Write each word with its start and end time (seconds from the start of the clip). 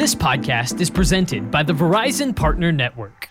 This 0.00 0.14
podcast 0.14 0.80
is 0.80 0.88
presented 0.88 1.50
by 1.50 1.62
the 1.62 1.74
Verizon 1.74 2.34
Partner 2.34 2.72
Network. 2.72 3.28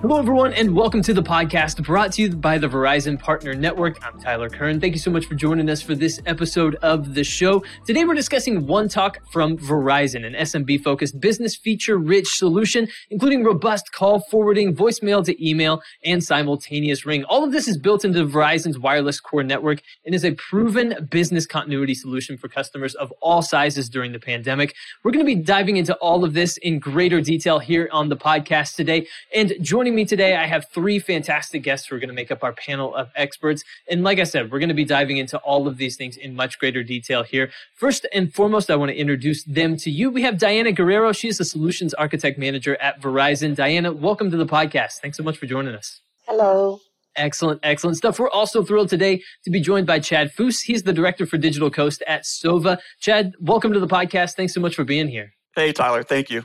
Hello, 0.00 0.18
everyone, 0.18 0.54
and 0.54 0.74
welcome 0.74 1.02
to 1.02 1.12
the 1.12 1.22
podcast 1.22 1.84
brought 1.84 2.12
to 2.12 2.22
you 2.22 2.30
by 2.34 2.56
the 2.56 2.66
Verizon 2.66 3.18
Partner 3.18 3.52
Network. 3.52 4.02
I'm 4.02 4.18
Tyler 4.18 4.48
Kern. 4.48 4.80
Thank 4.80 4.94
you 4.94 4.98
so 4.98 5.10
much 5.10 5.26
for 5.26 5.34
joining 5.34 5.68
us 5.68 5.82
for 5.82 5.94
this 5.94 6.22
episode 6.24 6.76
of 6.76 7.12
the 7.12 7.22
show. 7.22 7.62
Today, 7.84 8.06
we're 8.06 8.14
discussing 8.14 8.66
One 8.66 8.88
Talk 8.88 9.18
from 9.30 9.58
Verizon, 9.58 10.24
an 10.24 10.32
SMB 10.32 10.82
focused 10.82 11.20
business 11.20 11.54
feature 11.54 11.98
rich 11.98 12.28
solution, 12.28 12.88
including 13.10 13.44
robust 13.44 13.92
call 13.92 14.20
forwarding, 14.20 14.74
voicemail 14.74 15.22
to 15.22 15.46
email, 15.46 15.82
and 16.02 16.24
simultaneous 16.24 17.04
ring. 17.04 17.24
All 17.24 17.44
of 17.44 17.52
this 17.52 17.68
is 17.68 17.76
built 17.76 18.02
into 18.02 18.24
Verizon's 18.24 18.78
wireless 18.78 19.20
core 19.20 19.42
network 19.42 19.82
and 20.06 20.14
is 20.14 20.24
a 20.24 20.32
proven 20.32 21.08
business 21.10 21.44
continuity 21.44 21.94
solution 21.94 22.38
for 22.38 22.48
customers 22.48 22.94
of 22.94 23.12
all 23.20 23.42
sizes 23.42 23.90
during 23.90 24.12
the 24.12 24.18
pandemic. 24.18 24.74
We're 25.04 25.12
going 25.12 25.26
to 25.26 25.36
be 25.36 25.42
diving 25.42 25.76
into 25.76 25.94
all 25.96 26.24
of 26.24 26.32
this 26.32 26.56
in 26.56 26.78
greater 26.78 27.20
detail 27.20 27.58
here 27.58 27.90
on 27.92 28.08
the 28.08 28.16
podcast 28.16 28.76
today. 28.76 29.06
And 29.34 29.52
joining 29.60 29.89
Joining 29.90 30.04
me 30.04 30.04
today, 30.04 30.36
I 30.36 30.46
have 30.46 30.68
three 30.68 31.00
fantastic 31.00 31.64
guests 31.64 31.88
who 31.88 31.96
are 31.96 31.98
going 31.98 32.10
to 32.10 32.14
make 32.14 32.30
up 32.30 32.44
our 32.44 32.52
panel 32.52 32.94
of 32.94 33.10
experts. 33.16 33.64
And 33.88 34.04
like 34.04 34.20
I 34.20 34.22
said, 34.22 34.52
we're 34.52 34.60
going 34.60 34.68
to 34.68 34.74
be 34.74 34.84
diving 34.84 35.16
into 35.16 35.36
all 35.38 35.66
of 35.66 35.78
these 35.78 35.96
things 35.96 36.16
in 36.16 36.36
much 36.36 36.60
greater 36.60 36.84
detail 36.84 37.24
here. 37.24 37.50
First 37.74 38.06
and 38.14 38.32
foremost, 38.32 38.70
I 38.70 38.76
want 38.76 38.92
to 38.92 38.96
introduce 38.96 39.42
them 39.42 39.76
to 39.78 39.90
you. 39.90 40.08
We 40.08 40.22
have 40.22 40.38
Diana 40.38 40.70
Guerrero. 40.70 41.10
She's 41.10 41.38
the 41.38 41.44
Solutions 41.44 41.92
Architect 41.94 42.38
Manager 42.38 42.76
at 42.80 43.02
Verizon. 43.02 43.56
Diana, 43.56 43.90
welcome 43.90 44.30
to 44.30 44.36
the 44.36 44.46
podcast. 44.46 45.00
Thanks 45.02 45.16
so 45.16 45.24
much 45.24 45.38
for 45.38 45.46
joining 45.46 45.74
us. 45.74 45.98
Hello. 46.28 46.78
Excellent, 47.16 47.58
excellent 47.64 47.96
stuff. 47.96 48.20
We're 48.20 48.30
also 48.30 48.62
thrilled 48.62 48.90
today 48.90 49.20
to 49.42 49.50
be 49.50 49.58
joined 49.58 49.88
by 49.88 49.98
Chad 49.98 50.30
Foos. 50.32 50.60
He's 50.62 50.84
the 50.84 50.92
Director 50.92 51.26
for 51.26 51.36
Digital 51.36 51.68
Coast 51.68 52.00
at 52.06 52.22
Sova. 52.22 52.78
Chad, 53.00 53.32
welcome 53.40 53.72
to 53.72 53.80
the 53.80 53.88
podcast. 53.88 54.34
Thanks 54.34 54.54
so 54.54 54.60
much 54.60 54.76
for 54.76 54.84
being 54.84 55.08
here. 55.08 55.32
Hey, 55.56 55.72
Tyler. 55.72 56.04
Thank 56.04 56.30
you. 56.30 56.44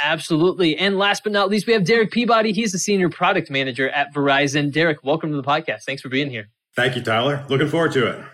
Absolutely. 0.00 0.76
And 0.76 0.98
last 0.98 1.22
but 1.22 1.32
not 1.32 1.48
least, 1.48 1.66
we 1.66 1.72
have 1.72 1.84
Derek 1.84 2.10
Peabody. 2.10 2.52
He's 2.52 2.72
the 2.72 2.78
senior 2.78 3.08
product 3.08 3.50
manager 3.50 3.88
at 3.90 4.12
Verizon. 4.12 4.72
Derek, 4.72 5.02
welcome 5.04 5.30
to 5.30 5.36
the 5.36 5.42
podcast. 5.42 5.82
Thanks 5.84 6.02
for 6.02 6.08
being 6.08 6.30
here. 6.30 6.48
Thank 6.74 6.96
you, 6.96 7.02
Tyler. 7.02 7.44
Looking 7.48 7.68
forward 7.68 7.92
to 7.92 8.06
it. 8.06 8.24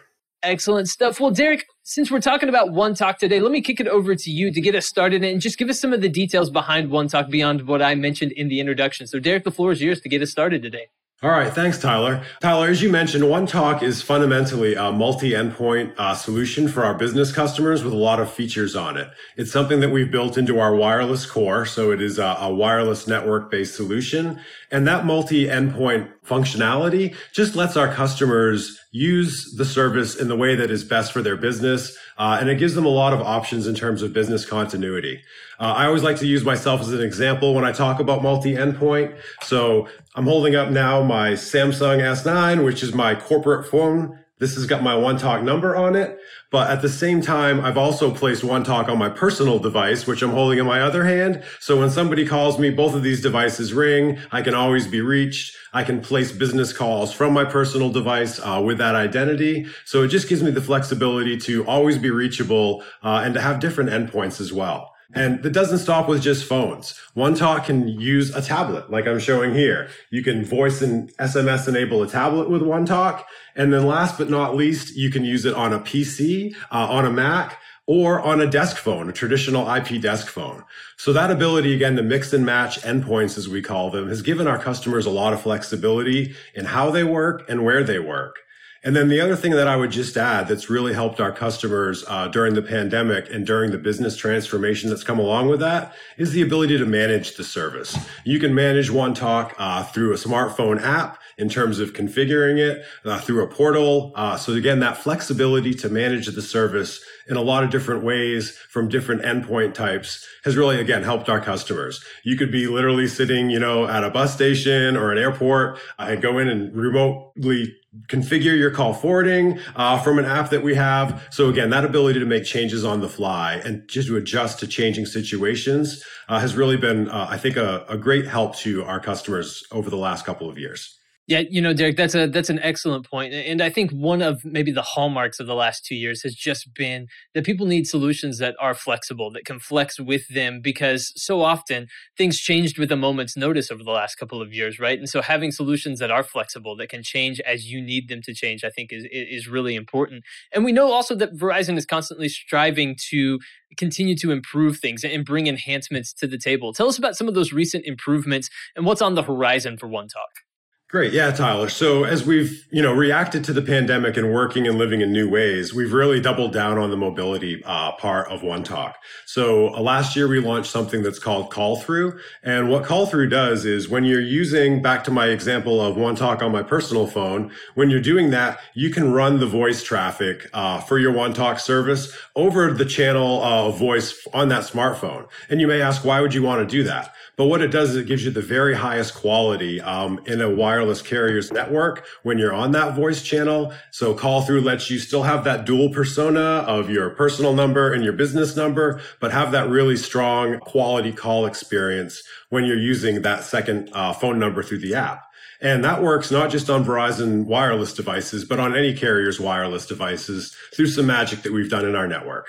Excellent 0.43 0.89
stuff. 0.89 1.21
Well, 1.21 1.31
Derek, 1.31 1.67
since 1.83 2.11
we're 2.11 2.21
talking 2.21 2.49
about 2.49 2.73
One 2.73 2.95
Talk 2.95 3.19
today, 3.19 3.41
let 3.41 3.53
me 3.53 3.61
kick 3.61 3.79
it 3.79 3.87
over 3.87 4.15
to 4.15 4.31
you 4.31 4.51
to 4.51 4.61
get 4.61 4.75
us 4.75 4.87
started 4.87 5.23
and 5.23 5.39
just 5.39 5.59
give 5.59 5.69
us 5.69 5.79
some 5.79 5.93
of 5.93 6.01
the 6.01 6.09
details 6.09 6.49
behind 6.49 6.91
One 6.91 7.09
Talk 7.09 7.29
beyond 7.29 7.67
what 7.67 7.83
I 7.83 7.95
mentioned 7.95 8.33
in 8.33 8.49
the 8.49 8.59
introduction. 8.59 9.07
So, 9.07 9.19
Derek, 9.21 9.45
the 9.45 9.51
floor 9.51 9.73
is 9.73 9.83
yours 9.83 10.01
to 10.01 10.09
get 10.09 10.23
us 10.23 10.31
started 10.31 10.63
today. 10.63 10.87
All 11.23 11.31
right, 11.31 11.53
thanks, 11.53 11.77
Tyler. 11.77 12.23
Tyler, 12.41 12.69
as 12.69 12.81
you 12.81 12.89
mentioned, 12.89 13.29
One 13.29 13.47
Talk 13.47 13.83
is 13.83 14.01
fundamentally 14.01 14.75
a 14.75 14.91
multi-endpoint 14.91 15.93
uh, 15.99 16.15
solution 16.15 16.67
for 16.67 16.83
our 16.83 16.95
business 16.95 17.31
customers 17.31 17.85
with 17.85 17.93
a 17.93 17.97
lot 17.97 18.21
of 18.21 18.33
features 18.33 18.75
on 18.75 18.97
it. 18.97 19.11
It's 19.37 19.53
something 19.53 19.81
that 19.81 19.91
we've 19.91 20.11
built 20.11 20.39
into 20.39 20.59
our 20.59 20.75
wireless 20.75 21.27
core, 21.27 21.67
so 21.67 21.91
it 21.91 22.01
is 22.01 22.19
a, 22.19 22.39
a 22.41 22.51
wireless 22.51 23.07
network-based 23.07 23.75
solution, 23.75 24.41
and 24.71 24.89
that 24.89 25.05
multi-endpoint 25.05 26.11
functionality 26.27 27.15
just 27.35 27.55
lets 27.55 27.77
our 27.77 27.93
customers 27.93 28.81
use 28.93 29.55
the 29.57 29.65
service 29.65 30.17
in 30.17 30.29
the 30.29 30.37
way 30.37 30.57
that 30.57 30.71
is 30.71 30.83
best 30.83 31.13
for 31.13 31.23
their 31.23 31.37
business. 31.37 31.97
Uh, 32.19 32.39
and 32.41 32.49
it 32.49 32.57
gives 32.57 32.75
them 32.75 32.85
a 32.85 32.91
lot 32.91 33.13
of 33.13 33.21
options 33.21 33.67
in 33.67 33.75
terms 33.75 34.03
of 34.03 34.13
business 34.13 34.45
continuity. 34.45 35.23
Uh, 35.61 35.75
I 35.77 35.87
always 35.87 36.03
like 36.03 36.17
to 36.19 36.27
use 36.27 36.45
myself 36.45 36.81
as 36.81 36.93
an 36.93 37.01
example 37.01 37.55
when 37.55 37.65
I 37.65 37.73
talk 37.73 38.01
about 38.01 38.23
multi 38.23 38.55
endpoint. 38.55 39.17
So 39.43 39.89
I'm 40.17 40.25
holding 40.25 40.57
up 40.57 40.71
now 40.71 41.03
my 41.03 41.33
Samsung 41.33 41.99
S9, 41.99 42.65
which 42.65 42.83
is 42.83 42.93
my 42.93 43.15
corporate 43.15 43.71
phone 43.71 44.20
this 44.41 44.57
has 44.57 44.67
got 44.67 44.83
my 44.83 44.97
one 44.97 45.19
talk 45.19 45.43
number 45.43 45.77
on 45.77 45.95
it. 45.95 46.19
But 46.51 46.71
at 46.71 46.83
the 46.83 46.89
same 46.89 47.21
time, 47.21 47.61
I've 47.61 47.79
also 47.79 48.13
placed 48.13 48.43
one 48.43 48.65
talk 48.65 48.89
on 48.89 48.99
my 48.99 49.09
personal 49.09 49.61
device, 49.61 50.07
which 50.07 50.23
I'm 50.23 50.31
holding 50.31 50.59
in 50.59 50.67
my 50.67 50.81
other 50.81 51.05
hand. 51.05 51.45
So 51.61 51.79
when 51.79 51.91
somebody 51.91 52.27
calls 52.27 52.59
me, 52.59 52.71
both 52.71 52.95
of 52.95 53.05
these 53.05 53.23
devices 53.23 53.73
ring. 53.73 54.19
I 54.33 54.43
can 54.43 54.55
always 54.55 54.89
be 54.89 55.01
reached. 55.01 55.57
I 55.73 55.85
can 55.85 56.01
place 56.01 56.33
business 56.33 56.73
calls 56.73 57.13
from 57.13 57.33
my 57.33 57.45
personal 57.45 57.91
device 57.91 58.41
uh, 58.41 58.61
with 58.65 58.79
that 58.79 58.97
identity. 58.97 59.67
So 59.85 60.03
it 60.03 60.09
just 60.09 60.29
gives 60.29 60.43
me 60.43 60.51
the 60.51 60.61
flexibility 60.61 61.37
to 61.39 61.65
always 61.67 61.99
be 61.99 62.11
reachable 62.11 62.83
uh, 63.05 63.23
and 63.25 63.35
to 63.35 63.41
have 63.41 63.61
different 63.61 63.91
endpoints 63.91 64.41
as 64.41 64.53
well. 64.53 64.90
And 65.13 65.43
that 65.43 65.53
doesn't 65.53 65.79
stop 65.79 66.09
with 66.09 66.23
just 66.23 66.45
phones. 66.45 66.99
One 67.15 67.35
Talk 67.35 67.65
can 67.65 67.89
use 67.89 68.35
a 68.35 68.41
tablet, 68.41 68.91
like 68.91 69.09
I'm 69.09 69.19
showing 69.19 69.55
here. 69.55 69.89
You 70.11 70.23
can 70.23 70.45
voice 70.45 70.83
and 70.83 71.15
SMS 71.17 71.67
enable 71.67 72.03
a 72.03 72.09
tablet 72.09 72.49
with 72.49 72.63
One 72.63 72.87
Talk. 72.87 73.27
And 73.57 73.73
then 73.73 73.87
last 73.87 74.19
but 74.19 74.31
not 74.31 74.55
least, 74.55 74.97
you 74.97 75.11
can 75.11 75.25
use 75.25 75.45
it 75.45 75.55
on 75.55 75.73
a 75.73 75.81
PC, 75.81 76.55
uh, 76.71 76.87
on 76.89 77.05
a 77.05 77.11
Mac, 77.11 77.59
or 77.87 78.21
on 78.21 78.41
a 78.41 78.47
desk 78.47 78.77
phone, 78.77 79.09
a 79.09 79.13
traditional 79.13 79.69
IP 79.69 80.01
desk 80.01 80.29
phone. 80.29 80.63
So 80.97 81.13
that 81.13 81.33
ability 81.33 81.75
again 81.75 81.97
to 81.97 82.05
mix 82.05 82.33
and 82.33 82.47
match 82.47 82.81
endpoints, 82.83 83.37
as 83.37 83.49
we 83.49 83.63
call 83.63 83.91
them, 83.91 84.09
has 84.09 84.23
given 84.23 84.47
our 84.47 84.59
customers 84.59 85.07
a 85.07 85.11
lot 85.11 85.33
of 85.33 85.43
flexibility 85.43 86.37
in 86.55 86.67
how 86.67 86.91
they 86.93 87.03
work 87.03 87.45
and 87.49 87.65
where 87.65 87.83
they 87.83 87.99
work. 87.99 88.37
And 88.83 88.97
then 88.97 89.09
the 89.09 89.21
other 89.21 89.37
thing 89.37 89.53
that 89.53 89.69
I 89.69 89.77
would 89.77 89.91
just 89.91 90.17
add 90.17 90.49
that's 90.49 90.71
really 90.71 90.95
helped 90.95 91.21
our 91.21 91.33
customers 91.33 92.03
uh, 92.09 92.29
during 92.29 92.55
the 92.55 92.63
pandemic 92.63 93.31
and 93.31 93.47
during 93.47 93.73
the 93.73 93.79
business 93.79 94.17
transformation 94.17 94.89
that's 94.89 95.05
come 95.05 95.19
along 95.19 95.49
with 95.49 95.61
that 95.61 95.93
is 96.17 96.33
the 96.33 96.41
ability 96.41 96.79
to 96.79 96.87
manage 96.87 97.37
the 97.37 97.45
service. 97.45 97.99
You 98.25 98.41
can 98.41 98.55
manage 98.55 98.91
One 98.91 99.13
Talk 99.13 99.55
uh, 99.59 99.85
through 99.85 100.15
a 100.15 100.17
smartphone 100.17 100.81
app 100.81 101.20
in 101.41 101.49
terms 101.49 101.81
of 101.81 101.93
configuring 101.93 102.59
it 102.59 102.85
uh, 103.05 103.19
through 103.19 103.43
a 103.43 103.49
portal. 103.49 104.13
Uh, 104.15 104.37
so 104.37 104.53
again, 104.53 104.81
that 104.81 104.97
flexibility 104.97 105.75
to 105.75 105.89
manage 105.89 106.27
the 106.27 106.43
service 106.43 107.03
in 107.29 107.37
a 107.37 107.43
lot 107.43 107.65
of 107.65 107.71
different 107.71 108.05
ways 108.05 108.57
from 108.71 108.89
different 108.89 109.23
endpoint 109.23 109.73
types 109.75 110.27
has 110.45 110.57
really, 110.57 110.81
again, 110.81 111.03
helped 111.03 111.29
our 111.29 111.41
customers. 111.41 112.05
You 112.25 112.37
could 112.37 112.53
be 112.53 112.67
literally 112.67 113.07
sitting, 113.07 113.51
you 113.51 113.59
know, 113.59 113.87
at 113.87 114.05
a 114.05 114.11
bus 114.11 114.35
station 114.35 114.97
or 114.97 115.13
an 115.13 115.19
airport 115.19 115.79
uh, 115.99 116.09
and 116.11 116.23
go 116.23 116.39
in 116.39 116.49
and 116.49 116.75
remotely 116.75 117.75
configure 118.07 118.57
your 118.57 118.71
call 118.71 118.95
forwarding 118.95 119.59
uh, 119.75 119.99
from 120.01 120.19
an 120.19 120.25
app 120.25 120.51
that 120.51 120.63
we 120.63 120.75
have. 120.77 121.27
So 121.31 121.49
again, 121.49 121.71
that 121.71 121.85
ability 121.85 122.21
to 122.21 122.27
make 122.27 122.45
changes 122.45 122.85
on 122.85 123.01
the 123.01 123.09
fly 123.09 123.55
and 123.65 123.89
just 123.89 124.09
to 124.09 124.17
adjust 124.17 124.61
to 124.61 124.67
changing 124.67 125.07
situations 125.07 126.05
uh, 126.29 126.39
has 126.39 126.55
really 126.55 126.77
been, 126.77 127.09
uh, 127.09 127.27
I 127.29 127.37
think, 127.37 127.57
a, 127.57 127.85
a 127.89 127.97
great 127.97 128.27
help 128.27 128.57
to 128.59 128.85
our 128.85 129.01
customers 129.01 129.65
over 129.73 129.91
the 129.91 129.97
last 129.97 130.25
couple 130.25 130.49
of 130.49 130.59
years. 130.59 131.00
Yeah, 131.31 131.45
you 131.49 131.63
know, 131.63 131.73
Derek, 131.73 131.97
that's 131.97 132.17
a 132.17 132.27
that's 132.27 132.51
an 132.51 132.59
excellent 132.59 133.09
point. 133.09 133.33
and 133.33 133.63
I 133.63 133.71
think 133.71 133.93
one 133.93 134.21
of 134.21 134.45
maybe 134.45 134.73
the 134.73 134.83
hallmarks 134.83 135.39
of 135.39 135.47
the 135.47 135.55
last 135.55 135.85
two 135.87 135.95
years 135.95 136.25
has 136.25 136.35
just 136.35 136.75
been 136.75 137.07
that 137.35 137.45
people 137.45 137.67
need 137.67 137.87
solutions 137.87 138.39
that 138.39 138.57
are 138.59 138.75
flexible, 138.75 139.31
that 139.31 139.45
can 139.45 139.61
flex 139.61 140.01
with 140.01 140.27
them, 140.27 140.61
because 140.61 141.13
so 141.15 141.41
often 141.43 141.87
things 142.19 142.41
changed 142.41 142.81
with 142.81 142.91
a 142.91 142.97
moment's 142.97 143.37
notice 143.37 143.71
over 143.71 143.85
the 143.85 143.93
last 143.93 144.17
couple 144.17 144.43
of 144.43 144.53
years, 144.53 144.81
right? 144.81 144.99
And 144.99 145.09
so 145.09 145.23
having 145.23 145.53
solutions 145.53 146.01
that 146.01 146.11
are 146.11 146.25
flexible, 146.25 146.75
that 146.79 146.89
can 146.89 147.05
change 147.05 147.39
as 147.47 147.71
you 147.71 147.81
need 147.81 148.09
them 148.09 148.23
to 148.23 148.35
change, 148.35 148.65
I 148.65 148.71
think 148.71 148.93
is 148.93 149.07
is 149.13 149.47
really 149.47 149.77
important. 149.77 150.25
And 150.53 150.65
we 150.65 150.73
know 150.73 150.91
also 150.91 151.15
that 151.15 151.37
Verizon 151.37 151.79
is 151.79 151.87
constantly 151.87 152.29
striving 152.29 152.97
to 153.11 153.39
continue 153.77 154.17
to 154.17 154.33
improve 154.33 154.79
things 154.79 155.05
and 155.05 155.25
bring 155.25 155.47
enhancements 155.47 156.13
to 156.15 156.27
the 156.27 156.39
table. 156.39 156.73
Tell 156.73 156.89
us 156.89 156.99
about 156.99 157.15
some 157.15 157.29
of 157.29 157.35
those 157.35 157.53
recent 157.53 157.85
improvements 157.87 158.51
and 158.75 158.85
what's 158.85 159.01
on 159.01 159.15
the 159.15 159.23
horizon 159.23 159.79
for 159.79 159.87
One 159.87 160.09
Talk. 160.09 160.50
Great. 160.91 161.13
Yeah, 161.13 161.31
Tyler. 161.31 161.69
So 161.69 162.03
as 162.03 162.27
we've, 162.27 162.67
you 162.73 162.83
know, 162.83 162.93
reacted 162.93 163.45
to 163.45 163.53
the 163.53 163.63
pandemic 163.63 164.17
and 164.17 164.33
working 164.33 164.67
and 164.67 164.77
living 164.77 165.03
in 165.03 165.13
new 165.13 165.31
ways, 165.31 165.73
we've 165.73 165.93
really 165.93 166.21
doubled 166.21 166.53
down 166.53 166.79
on 166.79 166.91
the 166.91 166.97
mobility 166.97 167.63
uh, 167.65 167.93
part 167.93 168.27
of 168.27 168.43
One 168.43 168.65
Talk. 168.65 168.99
So 169.25 169.73
uh, 169.73 169.81
last 169.81 170.17
year 170.17 170.27
we 170.27 170.41
launched 170.41 170.73
something 170.73 171.05
that's 171.05 171.21
called 171.21 171.53
Call 171.53 171.77
Through. 171.77 172.19
And 172.43 172.71
what 172.71 172.83
Call 172.83 173.07
Through 173.07 173.29
does 173.29 173.65
is 173.65 173.89
when 173.89 174.03
you're 174.03 174.21
using, 174.21 174.83
back 174.83 175.05
to 175.05 175.13
my 175.13 175.27
example 175.27 175.81
of 175.81 175.97
One 175.97 176.17
Talk 176.17 176.43
on 176.43 176.51
my 176.51 176.65
personal 176.65 177.07
phone, 177.07 177.53
when 177.77 177.89
you're 177.89 178.01
doing 178.01 178.31
that, 178.31 178.59
you 178.75 178.91
can 178.91 179.13
run 179.13 179.39
the 179.39 179.47
voice 179.47 179.85
traffic 179.85 180.51
uh, 180.53 180.81
for 180.81 180.99
your 180.99 181.13
One 181.13 181.33
Talk 181.33 181.61
service 181.61 182.13
over 182.41 182.73
the 182.73 182.87
channel 182.87 183.43
of 183.43 183.79
voice 183.79 184.27
on 184.33 184.49
that 184.49 184.63
smartphone. 184.63 185.29
And 185.51 185.61
you 185.61 185.67
may 185.67 185.83
ask, 185.83 186.07
why 186.07 186.23
would 186.23 186.33
you 186.33 186.43
want 186.43 186.67
to 186.67 186.77
do 186.77 186.83
that? 186.85 187.13
But 187.37 187.47
what 187.47 187.61
it 187.61 187.69
does 187.69 187.91
is 187.91 187.97
it 187.97 188.07
gives 188.07 188.25
you 188.25 188.31
the 188.31 188.41
very 188.41 188.75
highest 188.75 189.15
quality 189.15 189.79
um, 189.83 190.21
in 190.25 190.41
a 190.41 190.49
wireless 190.49 191.03
carrier's 191.03 191.53
network 191.53 192.07
when 192.23 192.39
you're 192.39 192.55
on 192.55 192.73
that 192.73 192.97
voice 192.97 193.23
channel. 193.23 193.75
So 193.91 194.15
call 194.15 194.41
through 194.41 194.63
lets 194.63 194.91
you 194.91 194.99
still 194.99 195.25
have 195.25 195.45
that 195.45 195.67
dual 195.67 195.91
persona 195.91 196.41
of 196.41 196.89
your 196.89 197.11
personal 197.11 197.53
number 197.53 197.93
and 197.93 198.03
your 198.03 198.15
business 198.15 198.57
number, 198.57 199.03
but 199.21 199.33
have 199.33 199.53
that 199.53 199.69
really 199.69 199.99
strong 199.99 200.59
quality 200.61 201.13
call 201.13 201.45
experience 201.45 202.23
when 202.49 202.65
you're 202.65 202.79
using 202.79 203.21
that 203.21 203.45
second 203.45 203.91
uh, 203.93 204.15
phone 204.15 204.39
number 204.39 204.63
through 204.63 204.79
the 204.79 204.95
app. 204.95 205.30
And 205.63 205.85
that 205.85 206.03
works 206.03 206.31
not 206.31 206.51
just 206.51 206.71
on 206.71 206.85
Verizon 206.85 207.45
wireless 207.45 207.93
devices, 207.93 208.45
but 208.45 208.59
on 208.59 208.77
any 208.77 208.95
carrier's 208.95 209.39
wireless 209.39 209.87
devices 209.87 210.57
through 210.75 210.87
some 210.87 211.07
magic 211.07 211.43
that 211.43 211.53
we've 211.53 211.69
done 211.71 211.85
in 211.85 211.95
our 211.95 212.07
network. 212.09 212.49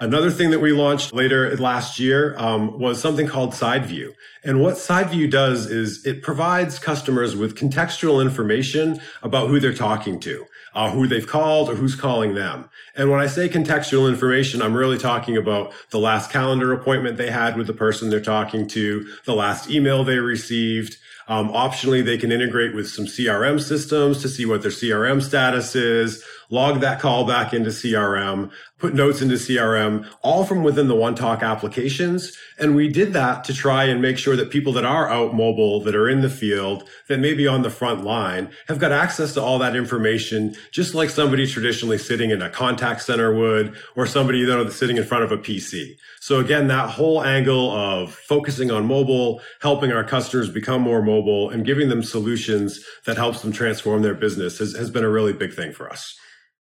Another 0.00 0.30
thing 0.30 0.50
that 0.50 0.58
we 0.60 0.72
launched 0.72 1.14
later 1.14 1.56
last 1.56 1.98
year 2.00 2.34
um, 2.36 2.78
was 2.78 3.00
something 3.00 3.26
called 3.26 3.52
SideView. 3.52 4.12
And 4.42 4.60
what 4.60 4.74
SideView 4.74 5.30
does 5.30 5.66
is 5.70 6.04
it 6.04 6.20
provides 6.20 6.78
customers 6.78 7.36
with 7.36 7.56
contextual 7.56 8.20
information 8.20 9.00
about 9.22 9.48
who 9.48 9.60
they're 9.60 9.72
talking 9.72 10.20
to. 10.20 10.44
uh, 10.74 10.90
who 10.90 11.06
they've 11.06 11.26
called 11.26 11.70
or 11.70 11.74
who's 11.74 11.94
calling 11.94 12.34
them. 12.34 12.68
And 12.96 13.10
when 13.10 13.20
I 13.20 13.26
say 13.26 13.48
contextual 13.48 14.08
information, 14.08 14.60
I'm 14.60 14.74
really 14.74 14.98
talking 14.98 15.36
about 15.36 15.72
the 15.90 15.98
last 15.98 16.30
calendar 16.30 16.72
appointment 16.72 17.16
they 17.16 17.30
had 17.30 17.56
with 17.56 17.66
the 17.66 17.72
person 17.72 18.10
they're 18.10 18.20
talking 18.20 18.66
to, 18.68 19.06
the 19.24 19.34
last 19.34 19.70
email 19.70 20.04
they 20.04 20.18
received, 20.18 20.96
um, 21.28 21.50
optionally, 21.50 22.04
they 22.04 22.18
can 22.18 22.30
integrate 22.30 22.74
with 22.74 22.88
some 22.88 23.06
CRM 23.06 23.60
systems 23.60 24.20
to 24.22 24.28
see 24.28 24.44
what 24.44 24.62
their 24.62 24.70
CRM 24.70 25.22
status 25.22 25.74
is, 25.74 26.22
log 26.50 26.80
that 26.80 27.00
call 27.00 27.26
back 27.26 27.52
into 27.52 27.70
CRM, 27.70 28.50
put 28.78 28.94
notes 28.94 29.22
into 29.22 29.36
CRM, 29.36 30.06
all 30.22 30.44
from 30.44 30.62
within 30.62 30.88
the 30.88 30.94
OneTalk 30.94 31.42
applications. 31.42 32.36
And 32.58 32.76
we 32.76 32.88
did 32.88 33.12
that 33.14 33.44
to 33.44 33.54
try 33.54 33.84
and 33.84 34.02
make 34.02 34.18
sure 34.18 34.36
that 34.36 34.50
people 34.50 34.72
that 34.74 34.84
are 34.84 35.08
out 35.08 35.34
mobile, 35.34 35.80
that 35.80 35.94
are 35.94 36.08
in 36.08 36.20
the 36.20 36.30
field, 36.30 36.88
that 37.08 37.18
may 37.18 37.34
be 37.34 37.46
on 37.46 37.62
the 37.62 37.70
front 37.70 38.04
line, 38.04 38.50
have 38.68 38.78
got 38.78 38.92
access 38.92 39.34
to 39.34 39.42
all 39.42 39.58
that 39.58 39.74
information, 39.74 40.54
just 40.70 40.94
like 40.94 41.10
somebody 41.10 41.46
traditionally 41.46 41.98
sitting 41.98 42.30
in 42.30 42.42
a 42.42 42.50
contact 42.50 43.02
center 43.02 43.34
would, 43.34 43.74
or 43.96 44.06
somebody 44.06 44.38
you 44.38 44.46
know, 44.46 44.64
that's 44.64 44.76
sitting 44.76 44.96
in 44.96 45.04
front 45.04 45.24
of 45.24 45.32
a 45.32 45.38
PC. 45.38 45.96
So 46.20 46.40
again, 46.40 46.68
that 46.68 46.90
whole 46.90 47.22
angle 47.22 47.70
of 47.70 48.14
focusing 48.14 48.70
on 48.70 48.86
mobile, 48.86 49.40
helping 49.60 49.92
our 49.92 50.04
customers 50.04 50.48
become 50.48 50.82
more 50.82 51.02
mobile 51.02 51.50
and 51.50 51.66
giving 51.66 51.88
them 51.88 52.02
solutions 52.02 52.84
that 53.06 53.16
helps 53.16 53.42
them 53.42 53.52
transform 53.52 54.02
their 54.02 54.14
business 54.14 54.58
has, 54.58 54.74
has 54.74 54.90
been 54.90 55.04
a 55.04 55.10
really 55.10 55.32
big 55.32 55.54
thing 55.54 55.72
for 55.72 55.90
us. 55.90 56.18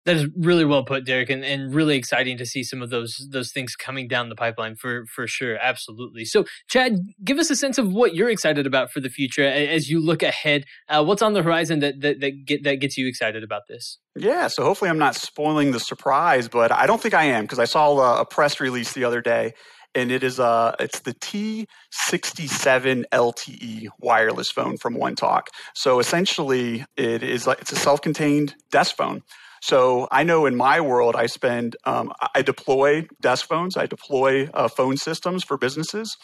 That 0.05 0.17
is 0.17 0.27
really 0.37 0.65
well 0.65 0.83
put, 0.83 1.03
Derek, 1.03 1.29
and, 1.29 1.43
and 1.43 1.73
really 1.73 1.97
exciting 1.97 2.37
to 2.37 2.45
see 2.45 2.63
some 2.63 2.81
of 2.81 2.89
those 2.89 3.27
those 3.31 3.51
things 3.51 3.75
coming 3.75 4.07
down 4.07 4.29
the 4.29 4.35
pipeline 4.35 4.75
for 4.75 5.05
for 5.07 5.27
sure. 5.27 5.57
Absolutely. 5.59 6.25
So, 6.25 6.45
Chad, 6.69 6.99
give 7.23 7.39
us 7.39 7.49
a 7.49 7.55
sense 7.55 7.77
of 7.77 7.91
what 7.91 8.13
you're 8.13 8.29
excited 8.29 8.67
about 8.67 8.91
for 8.91 8.99
the 8.99 9.09
future 9.09 9.43
as 9.43 9.89
you 9.89 9.99
look 9.99 10.21
ahead. 10.21 10.65
Uh, 10.87 11.03
what's 11.03 11.21
on 11.21 11.33
the 11.33 11.41
horizon 11.41 11.79
that 11.79 12.01
that 12.01 12.19
that, 12.19 12.45
get, 12.45 12.63
that 12.63 12.75
gets 12.75 12.97
you 12.97 13.07
excited 13.07 13.43
about 13.43 13.63
this? 13.67 13.97
Yeah, 14.15 14.47
so 14.47 14.63
hopefully 14.63 14.89
I'm 14.89 14.99
not 14.99 15.15
spoiling 15.15 15.71
the 15.71 15.79
surprise, 15.79 16.47
but 16.47 16.71
I 16.71 16.85
don't 16.85 17.01
think 17.01 17.13
I 17.13 17.25
am 17.25 17.43
because 17.43 17.59
I 17.59 17.65
saw 17.65 17.97
a, 17.97 18.21
a 18.21 18.25
press 18.25 18.59
release 18.59 18.93
the 18.93 19.03
other 19.03 19.21
day 19.21 19.53
and 19.95 20.11
it 20.11 20.23
is 20.23 20.39
uh 20.39 20.75
it's 20.79 20.99
the 20.99 21.13
T67 21.15 23.05
LTE 23.11 23.87
wireless 23.99 24.51
phone 24.51 24.77
from 24.77 24.95
OneTalk. 24.95 25.47
So 25.73 25.99
essentially, 25.99 26.85
it 26.95 27.23
is 27.23 27.47
like 27.47 27.61
it's 27.61 27.71
a 27.71 27.77
self-contained 27.77 28.53
desk 28.69 28.95
phone. 28.97 29.21
So 29.61 30.07
I 30.11 30.23
know 30.23 30.45
in 30.45 30.55
my 30.55 30.81
world, 30.81 31.15
I 31.15 31.25
spend, 31.27 31.75
um, 31.85 32.11
I 32.33 32.41
deploy 32.41 33.07
desk 33.21 33.47
phones, 33.47 33.77
I 33.77 33.85
deploy 33.85 34.49
uh, 34.53 34.67
phone 34.67 34.97
systems 34.97 35.43
for 35.43 35.57
businesses. 35.57 36.15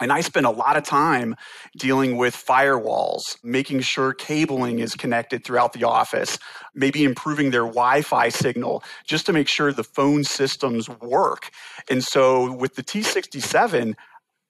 And 0.00 0.12
I 0.12 0.22
spend 0.22 0.44
a 0.44 0.50
lot 0.50 0.76
of 0.76 0.82
time 0.82 1.36
dealing 1.78 2.16
with 2.16 2.34
firewalls, 2.34 3.20
making 3.44 3.80
sure 3.80 4.12
cabling 4.12 4.80
is 4.80 4.96
connected 4.96 5.44
throughout 5.44 5.72
the 5.72 5.84
office, 5.84 6.36
maybe 6.74 7.04
improving 7.04 7.52
their 7.52 7.62
Wi 7.62 8.02
Fi 8.02 8.28
signal 8.28 8.82
just 9.06 9.24
to 9.26 9.32
make 9.32 9.46
sure 9.46 9.72
the 9.72 9.84
phone 9.84 10.24
systems 10.24 10.88
work. 10.88 11.50
And 11.88 12.02
so 12.02 12.52
with 12.52 12.74
the 12.74 12.82
T67, 12.82 13.94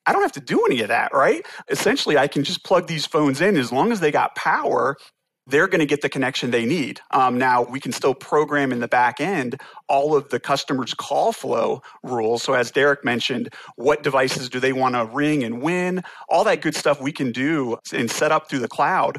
I 0.07 0.13
don't 0.13 0.23
have 0.23 0.33
to 0.33 0.41
do 0.41 0.65
any 0.65 0.81
of 0.81 0.89
that, 0.89 1.13
right? 1.13 1.45
Essentially, 1.69 2.17
I 2.17 2.27
can 2.27 2.43
just 2.43 2.65
plug 2.65 2.87
these 2.87 3.07
phones 3.07 3.41
in 3.41 3.57
as 3.57 3.71
long 3.71 3.93
as 3.93 4.01
they 4.01 4.11
got 4.11 4.35
power 4.35 4.97
they're 5.47 5.69
going 5.69 5.81
to 5.81 5.87
get 5.87 6.01
the 6.01 6.09
connection 6.09 6.51
they 6.51 6.65
need. 6.65 7.01
Um, 7.11 7.39
now, 7.39 7.63
we 7.63 7.81
can 7.81 7.93
still 7.93 8.15
program 8.15 8.73
in 8.73 8.81
the 8.81 8.89
back 8.89 9.21
end 9.21 9.61
all 9.89 10.17
of 10.17 10.31
the 10.31 10.41
customer's 10.41 10.95
call 10.95 11.33
flow 11.33 11.83
rules. 12.03 12.43
So, 12.43 12.55
as 12.55 12.71
Derek 12.71 13.05
mentioned, 13.05 13.53
what 13.77 14.03
devices 14.03 14.49
do 14.49 14.61
they 14.61 14.73
want 14.73 14.95
to 14.95 15.05
ring 15.05 15.45
and 15.45 15.61
when? 15.61 16.03
All 16.29 16.45
that 16.45 16.63
good 16.63 16.75
stuff 16.75 17.01
we 17.01 17.13
can 17.13 17.33
do 17.33 17.79
and 17.93 18.11
set 18.11 18.33
up 18.33 18.49
through 18.49 18.61
the 18.61 18.69
cloud. 18.69 19.19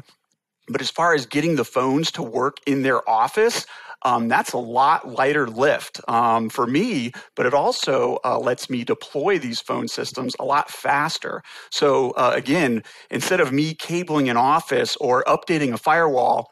But 0.68 0.80
as 0.80 0.90
far 0.90 1.14
as 1.14 1.26
getting 1.26 1.56
the 1.56 1.64
phones 1.64 2.10
to 2.12 2.22
work 2.22 2.56
in 2.66 2.82
their 2.82 3.08
office, 3.08 3.66
um, 4.04 4.28
that's 4.28 4.52
a 4.52 4.58
lot 4.58 5.08
lighter 5.08 5.48
lift 5.48 6.00
um, 6.08 6.48
for 6.48 6.66
me, 6.66 7.12
but 7.34 7.46
it 7.46 7.54
also 7.54 8.18
uh, 8.24 8.38
lets 8.38 8.68
me 8.70 8.84
deploy 8.84 9.38
these 9.38 9.60
phone 9.60 9.88
systems 9.88 10.34
a 10.38 10.44
lot 10.44 10.70
faster. 10.70 11.42
So, 11.70 12.10
uh, 12.12 12.32
again, 12.34 12.82
instead 13.10 13.40
of 13.40 13.52
me 13.52 13.74
cabling 13.74 14.28
an 14.28 14.36
office 14.36 14.96
or 14.96 15.24
updating 15.24 15.72
a 15.72 15.78
firewall, 15.78 16.48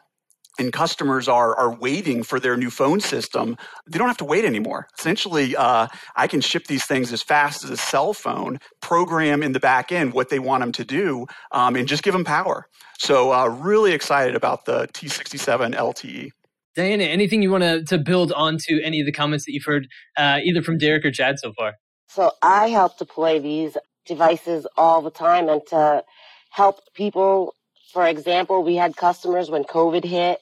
and 0.57 0.71
customers 0.71 1.27
are 1.27 1.55
are 1.55 1.75
waiting 1.75 2.23
for 2.23 2.39
their 2.39 2.55
new 2.55 2.69
phone 2.69 2.99
system, 2.99 3.57
they 3.87 3.97
don't 3.97 4.07
have 4.07 4.17
to 4.17 4.25
wait 4.25 4.45
anymore. 4.45 4.87
Essentially, 4.97 5.55
uh, 5.55 5.87
I 6.15 6.27
can 6.27 6.41
ship 6.41 6.67
these 6.67 6.85
things 6.85 7.11
as 7.11 7.21
fast 7.21 7.63
as 7.63 7.69
a 7.69 7.77
cell 7.77 8.13
phone, 8.13 8.59
program 8.81 9.43
in 9.43 9.51
the 9.51 9.59
back 9.59 9.91
end 9.91 10.13
what 10.13 10.29
they 10.29 10.39
want 10.39 10.61
them 10.61 10.71
to 10.73 10.85
do, 10.85 11.25
um, 11.51 11.75
and 11.75 11.87
just 11.87 12.03
give 12.03 12.13
them 12.13 12.23
power. 12.23 12.67
So, 12.97 13.33
uh, 13.33 13.47
really 13.47 13.91
excited 13.91 14.35
about 14.35 14.65
the 14.65 14.87
T67 14.93 15.75
LTE. 15.75 16.31
Diana, 16.75 17.05
anything 17.05 17.41
you 17.41 17.51
want 17.51 17.63
to, 17.63 17.83
to 17.85 17.97
build 17.97 18.31
onto 18.33 18.79
any 18.83 18.99
of 18.99 19.05
the 19.05 19.11
comments 19.11 19.45
that 19.45 19.53
you've 19.53 19.65
heard, 19.65 19.87
uh, 20.17 20.39
either 20.43 20.61
from 20.61 20.77
Derek 20.77 21.05
or 21.05 21.11
Chad 21.11 21.39
so 21.39 21.53
far? 21.53 21.75
So 22.09 22.31
I 22.41 22.67
help 22.67 22.97
deploy 22.97 23.39
these 23.39 23.77
devices 24.05 24.67
all 24.77 25.01
the 25.01 25.11
time 25.11 25.49
and 25.49 25.61
to 25.67 26.03
help 26.51 26.79
people. 26.93 27.55
For 27.93 28.05
example, 28.05 28.63
we 28.63 28.75
had 28.75 28.97
customers 28.97 29.49
when 29.49 29.63
COVID 29.63 30.03
hit. 30.03 30.39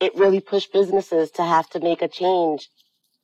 It 0.00 0.14
really 0.16 0.40
pushed 0.40 0.72
businesses 0.72 1.30
to 1.32 1.44
have 1.44 1.68
to 1.70 1.80
make 1.80 2.02
a 2.02 2.08
change 2.08 2.68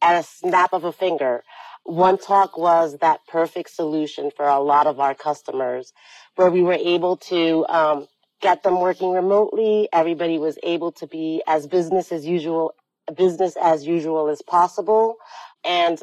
at 0.02 0.18
a 0.18 0.22
snap 0.22 0.72
of 0.72 0.84
a 0.84 0.92
finger. 0.92 1.42
One 1.84 2.18
Talk 2.18 2.56
was 2.56 2.98
that 3.00 3.20
perfect 3.28 3.70
solution 3.70 4.30
for 4.34 4.46
a 4.46 4.60
lot 4.60 4.86
of 4.86 5.00
our 5.00 5.14
customers 5.14 5.92
where 6.36 6.50
we 6.50 6.62
were 6.62 6.74
able 6.74 7.16
to 7.18 7.66
um, 7.68 8.06
get 8.40 8.62
them 8.62 8.80
working 8.80 9.12
remotely. 9.12 9.88
Everybody 9.92 10.38
was 10.38 10.58
able 10.62 10.92
to 10.92 11.06
be 11.06 11.42
as 11.46 11.66
business 11.66 12.12
as 12.12 12.26
usual, 12.26 12.74
business 13.16 13.56
as 13.60 13.86
usual 13.86 14.28
as 14.28 14.42
possible. 14.42 15.16
And 15.64 16.00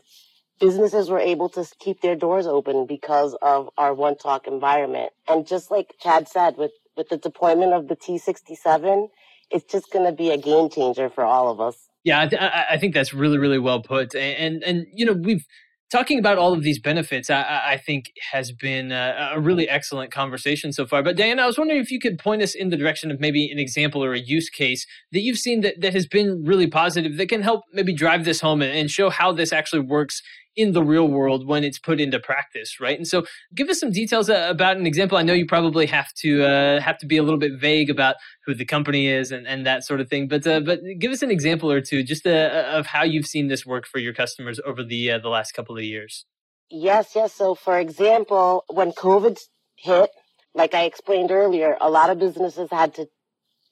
businesses 0.60 1.10
were 1.10 1.20
able 1.20 1.50
to 1.50 1.68
keep 1.80 2.02
their 2.02 2.16
doors 2.16 2.48
open 2.48 2.86
because 2.86 3.36
of 3.42 3.70
our 3.78 3.94
one 3.94 4.18
talk 4.18 4.48
environment. 4.48 5.12
And 5.28 5.46
just 5.46 5.72
like 5.72 5.96
Chad 6.00 6.28
said, 6.28 6.58
with, 6.58 6.72
with 6.96 7.10
the 7.10 7.18
deployment 7.18 7.74
of 7.74 7.88
the 7.88 7.96
T67, 7.96 9.10
it's 9.50 9.72
just 9.72 9.92
going 9.92 10.06
to 10.06 10.12
be 10.12 10.30
a 10.30 10.38
game 10.38 10.70
changer 10.70 11.10
for 11.10 11.24
all 11.24 11.50
of 11.50 11.60
us. 11.60 11.90
Yeah, 12.04 12.22
I, 12.22 12.28
th- 12.28 12.42
I, 12.42 12.78
think 12.80 12.96
that's 12.96 13.14
really, 13.14 13.38
really 13.38 13.60
well 13.60 13.82
put. 13.82 14.16
And, 14.16 14.38
and, 14.38 14.64
and, 14.64 14.88
you 14.92 15.06
know, 15.06 15.14
we've, 15.14 15.46
talking 15.92 16.18
about 16.18 16.38
all 16.38 16.54
of 16.54 16.64
these 16.64 16.80
benefits, 16.80 17.30
I, 17.30 17.62
I 17.72 17.78
think 17.78 18.12
has 18.32 18.52
been 18.52 18.92
a, 18.92 19.32
a, 19.36 19.40
really 19.40 19.68
excellent 19.68 20.12
conversation 20.12 20.72
so 20.72 20.86
far. 20.86 21.04
But 21.04 21.18
Diana, 21.18 21.44
I 21.44 21.48
was 21.48 21.58
wondering 21.58 21.82
if 21.82 21.92
you 21.92 22.00
could 22.00 22.18
point 22.18 22.42
us 22.42 22.56
in 22.56 22.70
the 22.70 22.78
direction 22.78 23.12
of 23.12 23.20
maybe 23.20 23.52
an 23.52 23.60
example 23.60 24.04
or 24.04 24.14
a 24.14 24.20
use 24.20 24.50
case 24.50 24.88
that 25.12 25.20
you've 25.20 25.38
seen 25.38 25.62
that, 25.62 25.82
that 25.82 25.94
has 25.94 26.08
been 26.08 26.44
really 26.46 26.68
positive 26.68 27.18
that 27.18 27.28
can 27.28 27.42
help 27.42 27.64
maybe 27.74 27.94
drive 27.94 28.24
this 28.24 28.40
home 28.40 28.62
and, 28.62 28.72
and 28.72 28.90
show 28.90 29.10
how 29.10 29.34
this 29.34 29.52
actually 29.52 29.82
works 29.82 30.22
in 30.56 30.74
the 30.74 30.84
real 30.84 31.08
world 31.08 31.48
when 31.48 31.64
it's 31.64 31.80
put 31.80 32.00
into 32.00 32.20
practice, 32.20 32.80
right? 32.80 32.98
And 32.98 33.08
so, 33.08 33.26
give 33.56 33.70
us 33.70 33.80
some 33.80 33.92
details 33.92 34.30
uh, 34.30 34.48
about 34.50 34.78
an 34.78 34.86
example. 34.86 35.18
I 35.18 35.24
know 35.24 35.34
you 35.34 35.46
probably 35.46 35.86
have 35.88 36.14
to 36.16 36.44
uh, 36.44 36.82
have 36.82 36.98
to 37.00 37.06
be 37.06 37.18
a 37.18 37.24
little 37.24 37.40
bit 37.40 37.54
vague 37.60 37.90
about 37.90 38.16
who 38.46 38.54
the 38.54 38.66
company 38.66 39.08
is 39.08 39.32
and, 39.32 39.48
and 39.48 39.66
that 39.66 39.84
sort 39.84 40.02
of 40.02 40.10
thing, 40.10 40.28
but 40.28 40.46
uh, 40.46 40.60
but 40.60 40.80
give 41.00 41.12
us 41.12 41.22
an 41.22 41.32
example 41.32 41.72
or 41.72 41.82
two 41.82 42.04
just 42.04 42.26
uh, 42.28 42.66
of 42.68 42.86
how 42.86 43.04
you've 43.04 43.28
seen 43.28 43.48
this 43.48 43.66
work 43.66 43.86
for 43.86 44.00
your 44.00 44.14
customers 44.14 44.60
over 44.66 44.84
the 44.84 45.12
uh, 45.12 45.20
the 45.20 45.30
last 45.30 45.54
couple 45.54 45.78
of 45.78 45.84
years. 45.84 46.26
Yes, 46.70 47.12
yes. 47.16 47.34
So, 47.34 47.54
for 47.54 47.78
example, 47.78 48.64
when 48.70 48.94
COVID 48.94 49.38
hit, 49.76 50.10
like 50.54 50.74
I 50.74 50.84
explained 50.84 51.32
earlier, 51.32 51.78
a 51.82 51.90
lot 51.90 52.10
of 52.10 52.20
businesses 52.20 52.70
had 52.72 52.94
to, 52.96 53.08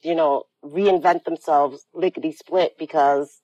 you 0.04 0.16
know, 0.16 0.44
reinvent 0.64 1.24
themselves 1.24 1.86
lickety 1.94 2.34
split 2.34 2.74
because 2.78 3.40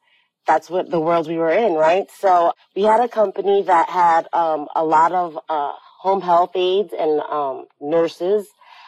that's 0.48 0.70
what 0.70 0.92
the 0.92 1.00
world 1.00 1.28
we 1.28 1.38
were 1.38 1.52
in, 1.52 1.74
right? 1.74 2.08
So 2.20 2.54
we 2.75 2.84
had 2.84 3.02
a 3.02 3.08
company 3.10 3.64
that 3.64 3.90
had 3.90 4.28
um, 4.34 4.68
a 4.75 4.86
lot 4.86 5.12
of 5.14 5.40
uh, 5.50 5.74
home 6.00 6.22
health 6.22 6.52
aides 6.56 6.94
and 6.98 7.22
um, 7.22 7.66
nurses 7.82 8.48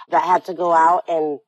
that 0.10 0.24
had 0.24 0.46
to 0.46 0.54
go 0.54 0.74
out 0.74 1.06
and 1.08 1.40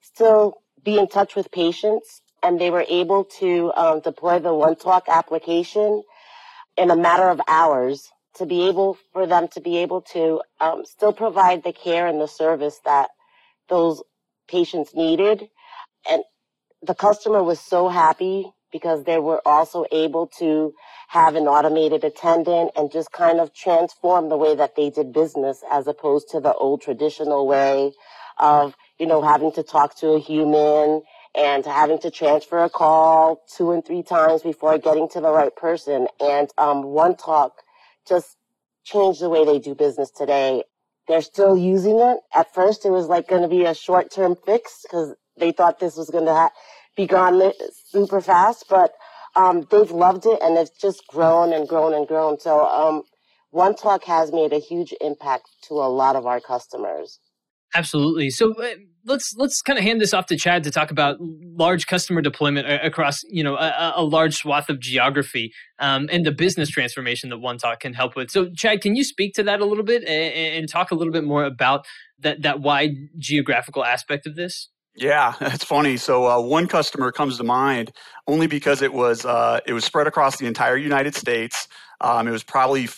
still 0.00 0.62
be 0.84 0.98
in 0.98 1.08
touch 1.08 1.36
with 1.36 1.50
patients, 1.52 2.22
and 2.42 2.60
they 2.60 2.70
were 2.70 2.86
able 2.88 3.24
to 3.24 3.72
um, 3.76 4.00
deploy 4.00 4.38
the 4.38 4.50
OneTalk 4.50 5.02
application 5.08 6.02
in 6.76 6.90
a 6.90 6.96
matter 6.96 7.28
of 7.30 7.40
hours 7.48 8.10
to 8.36 8.46
be 8.46 8.68
able 8.68 8.98
for 9.12 9.26
them 9.26 9.48
to 9.48 9.60
be 9.60 9.78
able 9.78 10.02
to 10.02 10.42
um, 10.60 10.84
still 10.86 11.12
provide 11.12 11.64
the 11.64 11.72
care 11.72 12.06
and 12.06 12.20
the 12.20 12.28
service 12.28 12.80
that 12.84 13.10
those 13.68 14.02
patients 14.48 14.94
needed, 14.94 15.48
and 16.10 16.22
the 16.82 16.94
customer 16.94 17.42
was 17.42 17.60
so 17.60 17.88
happy 17.88 18.52
because 18.72 19.04
they 19.04 19.18
were 19.18 19.42
also 19.46 19.84
able 19.92 20.28
to 20.38 20.74
have 21.08 21.36
an 21.36 21.44
automated 21.48 22.04
attendant 22.04 22.72
and 22.76 22.92
just 22.92 23.12
kind 23.12 23.40
of 23.40 23.54
transform 23.54 24.28
the 24.28 24.36
way 24.36 24.56
that 24.56 24.76
they 24.76 24.90
did 24.90 25.12
business 25.12 25.62
as 25.70 25.86
opposed 25.88 26.28
to 26.30 26.40
the 26.40 26.54
old 26.54 26.82
traditional 26.82 27.46
way 27.46 27.92
of, 28.38 28.74
you 28.98 29.06
know, 29.06 29.22
having 29.22 29.52
to 29.52 29.62
talk 29.62 29.96
to 29.98 30.10
a 30.10 30.20
human 30.20 31.02
and 31.36 31.66
having 31.66 31.98
to 32.00 32.10
transfer 32.10 32.64
a 32.64 32.70
call 32.70 33.42
two 33.56 33.72
and 33.72 33.86
three 33.86 34.02
times 34.02 34.42
before 34.42 34.78
getting 34.78 35.08
to 35.10 35.20
the 35.20 35.32
right 35.32 35.54
person. 35.56 36.08
And 36.20 36.50
um, 36.58 36.84
OneTalk 36.84 37.52
just 38.08 38.36
changed 38.84 39.20
the 39.22 39.30
way 39.30 39.44
they 39.44 39.58
do 39.60 39.74
business 39.74 40.10
today. 40.10 40.64
They're 41.08 41.22
still 41.22 41.56
using 41.56 42.00
it. 42.00 42.18
At 42.34 42.54
first, 42.54 42.86
it 42.86 42.90
was 42.90 43.06
like 43.08 43.28
going 43.28 43.42
to 43.42 43.48
be 43.48 43.64
a 43.64 43.74
short 43.74 44.10
term 44.12 44.36
fix 44.46 44.82
because 44.82 45.14
they 45.38 45.52
thought 45.52 45.80
this 45.80 45.96
was 45.96 46.10
going 46.10 46.26
to 46.26 46.34
ha- 46.34 46.52
be 46.98 47.06
gone 47.06 47.52
super 47.86 48.20
fast, 48.20 48.66
but 48.68 48.92
um, 49.36 49.66
they've 49.70 49.90
loved 49.90 50.26
it 50.26 50.38
and 50.42 50.58
it's 50.58 50.76
just 50.78 51.06
grown 51.06 51.52
and 51.52 51.66
grown 51.68 51.94
and 51.94 52.06
grown. 52.06 52.38
So 52.40 52.66
um, 52.66 53.02
One 53.50 53.76
Talk 53.76 54.04
has 54.04 54.32
made 54.32 54.52
a 54.52 54.58
huge 54.58 54.92
impact 55.00 55.48
to 55.68 55.74
a 55.74 55.88
lot 55.88 56.16
of 56.16 56.26
our 56.26 56.40
customers. 56.40 57.20
Absolutely. 57.74 58.30
So 58.30 58.54
uh, 58.54 58.70
let's 59.04 59.34
let's 59.36 59.60
kind 59.60 59.78
of 59.78 59.84
hand 59.84 60.00
this 60.00 60.14
off 60.14 60.24
to 60.26 60.36
Chad 60.36 60.64
to 60.64 60.70
talk 60.70 60.90
about 60.90 61.18
large 61.20 61.86
customer 61.86 62.22
deployment 62.22 62.66
across 62.66 63.22
you 63.28 63.44
know 63.44 63.56
a, 63.56 63.92
a 63.96 64.02
large 64.02 64.36
swath 64.36 64.70
of 64.70 64.80
geography 64.80 65.52
um, 65.78 66.08
and 66.10 66.24
the 66.24 66.32
business 66.32 66.70
transformation 66.70 67.28
that 67.28 67.36
OneTalk 67.36 67.80
can 67.80 67.92
help 67.92 68.16
with. 68.16 68.30
So 68.30 68.48
Chad, 68.56 68.80
can 68.80 68.96
you 68.96 69.04
speak 69.04 69.34
to 69.34 69.42
that 69.42 69.60
a 69.60 69.66
little 69.66 69.84
bit 69.84 70.02
and, 70.02 70.54
and 70.56 70.68
talk 70.68 70.90
a 70.90 70.94
little 70.94 71.12
bit 71.12 71.24
more 71.24 71.44
about 71.44 71.84
that 72.20 72.40
that 72.40 72.60
wide 72.60 72.92
geographical 73.18 73.84
aspect 73.84 74.26
of 74.26 74.34
this? 74.34 74.70
Yeah, 74.98 75.34
it's 75.42 75.64
funny. 75.64 75.96
So 75.96 76.26
uh, 76.26 76.40
one 76.40 76.66
customer 76.66 77.12
comes 77.12 77.38
to 77.38 77.44
mind 77.44 77.92
only 78.26 78.46
because 78.46 78.82
it 78.82 78.92
was 78.92 79.24
uh, 79.24 79.60
it 79.66 79.72
was 79.72 79.84
spread 79.84 80.06
across 80.06 80.38
the 80.38 80.46
entire 80.46 80.76
United 80.76 81.14
States. 81.14 81.68
Um, 82.00 82.28
it 82.28 82.32
was 82.32 82.44
probably 82.44 82.88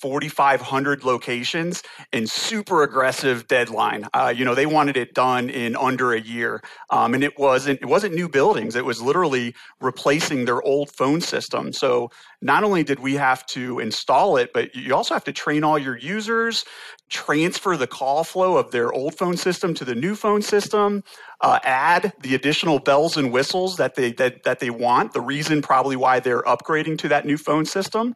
4,500 0.00 1.04
locations 1.04 1.82
and 2.12 2.28
super 2.28 2.82
aggressive 2.82 3.46
deadline. 3.48 4.06
Uh, 4.14 4.32
you 4.34 4.44
know, 4.44 4.54
they 4.54 4.66
wanted 4.66 4.96
it 4.96 5.14
done 5.14 5.50
in 5.50 5.76
under 5.76 6.12
a 6.12 6.20
year, 6.20 6.62
um, 6.90 7.14
and 7.14 7.22
it 7.22 7.38
wasn't 7.38 7.80
it 7.82 7.86
wasn't 7.86 8.14
new 8.14 8.28
buildings. 8.28 8.76
It 8.76 8.84
was 8.84 9.02
literally 9.02 9.54
replacing 9.80 10.46
their 10.46 10.62
old 10.62 10.90
phone 10.90 11.20
system. 11.20 11.72
So 11.72 12.10
not 12.40 12.64
only 12.64 12.82
did 12.82 13.00
we 13.00 13.14
have 13.14 13.44
to 13.46 13.78
install 13.78 14.36
it, 14.38 14.52
but 14.54 14.74
you 14.74 14.94
also 14.94 15.14
have 15.14 15.24
to 15.24 15.32
train 15.32 15.62
all 15.62 15.78
your 15.78 15.98
users, 15.98 16.64
transfer 17.10 17.76
the 17.76 17.86
call 17.86 18.24
flow 18.24 18.56
of 18.56 18.70
their 18.70 18.92
old 18.92 19.18
phone 19.18 19.36
system 19.36 19.74
to 19.74 19.84
the 19.84 19.94
new 19.94 20.14
phone 20.14 20.40
system, 20.40 21.04
uh, 21.42 21.58
add 21.64 22.12
the 22.20 22.34
additional 22.34 22.78
bells 22.78 23.16
and 23.16 23.32
whistles 23.32 23.76
that 23.76 23.94
they 23.94 24.12
that, 24.12 24.44
that 24.44 24.60
they 24.60 24.70
want. 24.70 25.12
The 25.12 25.20
reason 25.20 25.60
probably 25.60 25.96
why 25.96 26.20
they're 26.20 26.42
upgrading 26.42 26.98
to 26.98 27.08
that 27.08 27.26
new 27.26 27.36
phone 27.36 27.66
system. 27.66 28.14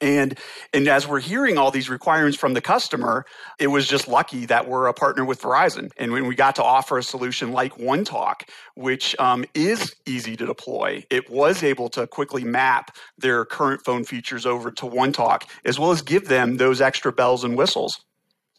And 0.00 0.38
and 0.72 0.88
as 0.88 1.06
we're 1.06 1.20
hearing 1.20 1.56
all 1.56 1.70
these 1.70 1.88
requirements 1.88 2.36
from 2.36 2.54
the 2.54 2.60
customer, 2.60 3.24
it 3.58 3.68
was 3.68 3.86
just 3.86 4.08
lucky 4.08 4.46
that 4.46 4.68
we're 4.68 4.86
a 4.86 4.94
partner 4.94 5.24
with 5.24 5.40
Verizon, 5.40 5.90
and 5.96 6.12
when 6.12 6.26
we 6.26 6.34
got 6.34 6.56
to 6.56 6.64
offer 6.64 6.98
a 6.98 7.02
solution 7.02 7.52
like 7.52 7.74
OneTalk, 7.76 8.42
which 8.74 9.14
um, 9.18 9.44
is 9.54 9.94
easy 10.04 10.36
to 10.36 10.46
deploy, 10.46 11.04
it 11.10 11.30
was 11.30 11.62
able 11.62 11.88
to 11.90 12.06
quickly 12.06 12.44
map 12.44 12.96
their 13.18 13.44
current 13.44 13.84
phone 13.84 14.04
features 14.04 14.46
over 14.46 14.70
to 14.72 14.86
OneTalk, 14.86 15.44
as 15.64 15.78
well 15.78 15.92
as 15.92 16.02
give 16.02 16.28
them 16.28 16.56
those 16.56 16.80
extra 16.80 17.12
bells 17.12 17.44
and 17.44 17.56
whistles 17.56 18.04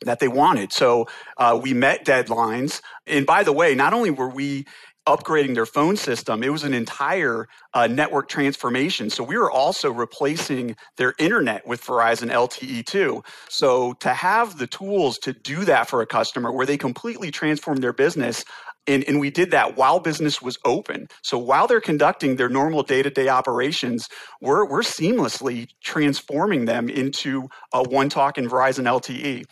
that 0.02 0.20
they 0.20 0.28
wanted. 0.28 0.72
So 0.72 1.08
uh, 1.38 1.60
we 1.62 1.74
met 1.74 2.06
deadlines. 2.06 2.82
And 3.08 3.26
by 3.26 3.44
the 3.44 3.54
way, 3.54 3.76
not 3.76 3.94
only 3.94 4.12
were 4.12 4.30
we 4.30 4.66
upgrading 5.08 5.54
their 5.54 5.66
phone 5.66 5.96
system. 5.96 6.44
It 6.44 6.52
was 6.52 6.64
an 6.64 6.74
entire 6.74 7.48
uh, 7.74 7.88
network 7.88 8.28
transformation. 8.28 9.10
So 9.10 9.24
we 9.24 9.38
were 9.38 9.52
also 9.52 9.92
replacing 9.92 10.76
their 10.98 11.14
internet 11.20 11.68
with 11.68 11.84
Verizon 11.84 12.32
LTE 12.32 12.86
too. 12.86 13.24
So 13.50 13.94
to 13.94 14.10
have 14.10 14.58
the 14.58 14.68
tools 14.68 15.18
to 15.20 15.34
do 15.34 15.64
that 15.66 15.90
for 15.90 16.02
a 16.02 16.08
customer 16.08 16.52
where 16.52 16.66
they 16.66 16.78
completely 16.78 17.32
transform 17.32 17.78
their 17.78 17.94
business. 17.94 18.44
And, 18.88 19.04
and 19.06 19.20
we 19.20 19.32
did 19.32 19.52
that 19.52 19.78
while 19.78 20.00
business 20.00 20.42
was 20.42 20.60
open. 20.64 21.08
So 21.24 21.40
while 21.40 21.66
they're 21.66 21.82
conducting 21.82 22.36
their 22.36 22.50
normal 22.50 22.84
day-to-day 22.84 23.30
operations, 23.30 24.08
we're, 24.42 24.68
we're 24.68 24.82
seamlessly 24.82 25.70
transforming 25.84 26.66
them 26.66 26.88
into 26.90 27.48
a 27.74 27.82
One 27.82 28.10
Talk 28.10 28.38
and 28.38 28.50
Verizon 28.50 28.86
LTE. 28.86 29.46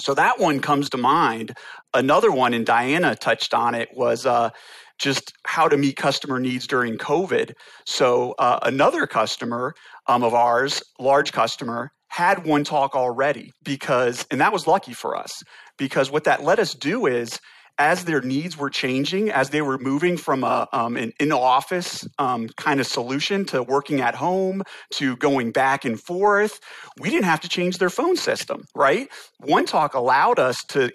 So 0.00 0.14
that 0.14 0.40
one 0.40 0.58
comes 0.60 0.90
to 0.90 0.96
mind. 0.96 1.56
Another 1.92 2.32
one, 2.32 2.52
and 2.52 2.66
Diana 2.66 3.14
touched 3.14 3.54
on 3.54 3.76
it, 3.76 3.90
was 3.94 4.26
uh, 4.26 4.50
just 4.98 5.32
how 5.46 5.68
to 5.68 5.76
meet 5.76 5.96
customer 5.96 6.38
needs 6.40 6.66
during 6.66 6.96
COVID. 6.96 7.52
So 7.86 8.34
uh, 8.38 8.60
another 8.62 9.06
customer 9.06 9.74
um, 10.06 10.22
of 10.22 10.34
ours, 10.34 10.82
large 10.98 11.32
customer, 11.32 11.90
had 12.08 12.46
one 12.46 12.62
talk 12.62 12.94
already 12.94 13.50
because, 13.64 14.24
and 14.30 14.40
that 14.40 14.52
was 14.52 14.66
lucky 14.66 14.92
for 14.92 15.16
us 15.16 15.42
because 15.76 16.10
what 16.10 16.24
that 16.24 16.44
let 16.44 16.60
us 16.60 16.72
do 16.74 17.06
is 17.06 17.40
as 17.78 18.04
their 18.04 18.20
needs 18.20 18.56
were 18.56 18.70
changing, 18.70 19.30
as 19.30 19.50
they 19.50 19.60
were 19.60 19.78
moving 19.78 20.16
from 20.16 20.44
a, 20.44 20.68
um, 20.72 20.96
an 20.96 21.12
in 21.18 21.32
office 21.32 22.06
um, 22.18 22.48
kind 22.56 22.78
of 22.78 22.86
solution 22.86 23.44
to 23.46 23.62
working 23.62 24.00
at 24.00 24.14
home 24.14 24.62
to 24.92 25.16
going 25.16 25.50
back 25.50 25.84
and 25.84 26.00
forth, 26.00 26.60
we 27.00 27.10
didn't 27.10 27.24
have 27.24 27.40
to 27.40 27.48
change 27.48 27.78
their 27.78 27.90
phone 27.90 28.16
system, 28.16 28.64
right? 28.76 29.08
One 29.40 29.66
Talk 29.66 29.94
allowed 29.94 30.38
us 30.38 30.62
to 30.68 30.92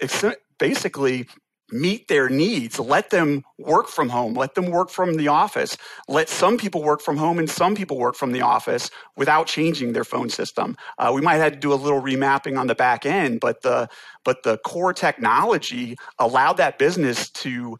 basically 0.58 1.27
meet 1.72 2.08
their 2.08 2.30
needs. 2.30 2.80
Let 2.80 3.10
them 3.10 3.44
work 3.58 3.88
from 3.88 4.10
home. 4.10 4.34
Let 4.34 4.56
them 4.56 4.68
work 4.68 4.90
from 4.90 5.16
the 5.16 5.28
office. 5.28 5.78
Let 6.08 6.30
some 6.30 6.58
people 6.58 6.84
work 6.84 7.02
from 7.02 7.18
home 7.18 7.40
and 7.40 7.50
some 7.50 7.76
people 7.76 7.98
work 7.98 8.16
from 8.16 8.32
the 8.32 8.42
office 8.42 8.90
without 9.16 9.48
changing 9.48 9.94
their 9.94 10.04
phone 10.04 10.30
system. 10.30 10.76
Uh, 10.98 11.12
we 11.14 11.22
might 11.22 11.36
have 11.36 11.54
to 11.54 11.60
do 11.60 11.74
a 11.74 11.76
little 11.76 12.02
remapping 12.02 12.60
on 12.60 12.68
the 12.68 12.76
back 12.76 13.06
end, 13.06 13.40
but 13.40 13.62
the 13.62 13.90
but 14.24 14.44
the 14.44 14.58
core 14.60 14.94
technology 14.94 15.96
allowed 16.20 16.58
that 16.58 16.78
business 16.78 17.30
to 17.30 17.78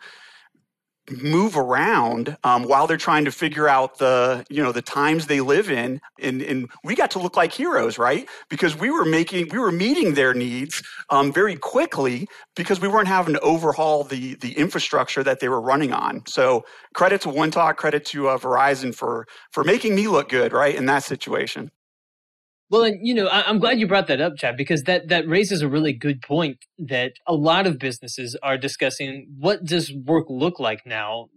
move 1.11 1.57
around 1.57 2.37
um, 2.43 2.63
while 2.63 2.87
they're 2.87 2.97
trying 2.97 3.25
to 3.25 3.31
figure 3.31 3.67
out 3.67 3.97
the 3.97 4.45
you 4.49 4.63
know 4.63 4.71
the 4.71 4.81
times 4.81 5.27
they 5.27 5.41
live 5.41 5.69
in 5.69 5.99
and, 6.19 6.41
and 6.41 6.69
we 6.83 6.95
got 6.95 7.11
to 7.11 7.19
look 7.19 7.37
like 7.37 7.53
heroes 7.53 7.97
right? 7.97 8.27
Because 8.49 8.75
we 8.75 8.89
were 8.89 9.05
making 9.05 9.49
we 9.51 9.59
were 9.59 9.71
meeting 9.71 10.13
their 10.13 10.33
needs 10.33 10.81
um, 11.09 11.31
very 11.33 11.55
quickly 11.55 12.27
because 12.55 12.79
we 12.79 12.87
weren't 12.87 13.07
having 13.07 13.33
to 13.33 13.39
overhaul 13.41 14.03
the 14.03 14.35
the 14.35 14.57
infrastructure 14.57 15.23
that 15.23 15.39
they 15.39 15.49
were 15.49 15.61
running 15.61 15.93
on. 15.93 16.23
So 16.27 16.65
credit 16.93 17.21
to 17.21 17.29
one 17.29 17.51
talk 17.51 17.77
credit 17.77 18.05
to 18.05 18.29
uh, 18.29 18.37
verizon 18.37 18.93
for 18.93 19.27
for 19.51 19.63
making 19.63 19.95
me 19.95 20.07
look 20.07 20.29
good 20.29 20.53
right 20.53 20.75
in 20.75 20.85
that 20.85 21.03
situation 21.03 21.71
well, 22.71 22.83
and 22.83 22.99
you 23.01 23.15
know, 23.15 23.25
I, 23.25 23.49
am 23.49 23.57
glad 23.57 23.79
you 23.79 23.88
brought 23.88 24.07
that 24.07 24.21
up, 24.21 24.33
Chad, 24.38 24.55
because 24.55 24.83
that 24.83 25.07
that 25.07 25.27
raises 25.27 25.63
a 25.63 25.67
really 25.67 25.91
good 25.91 26.21
point. 26.21 26.57
That 26.77 27.13
a 27.25 27.33
lot 27.33 27.65
of 27.65 27.79
businesses 27.79 28.38
are 28.43 28.57
discussing 28.57 29.27
what 29.39 29.63
does 29.63 29.91
work 29.91 30.25
look 30.29 30.59
like 30.59 30.85
now 30.85 31.29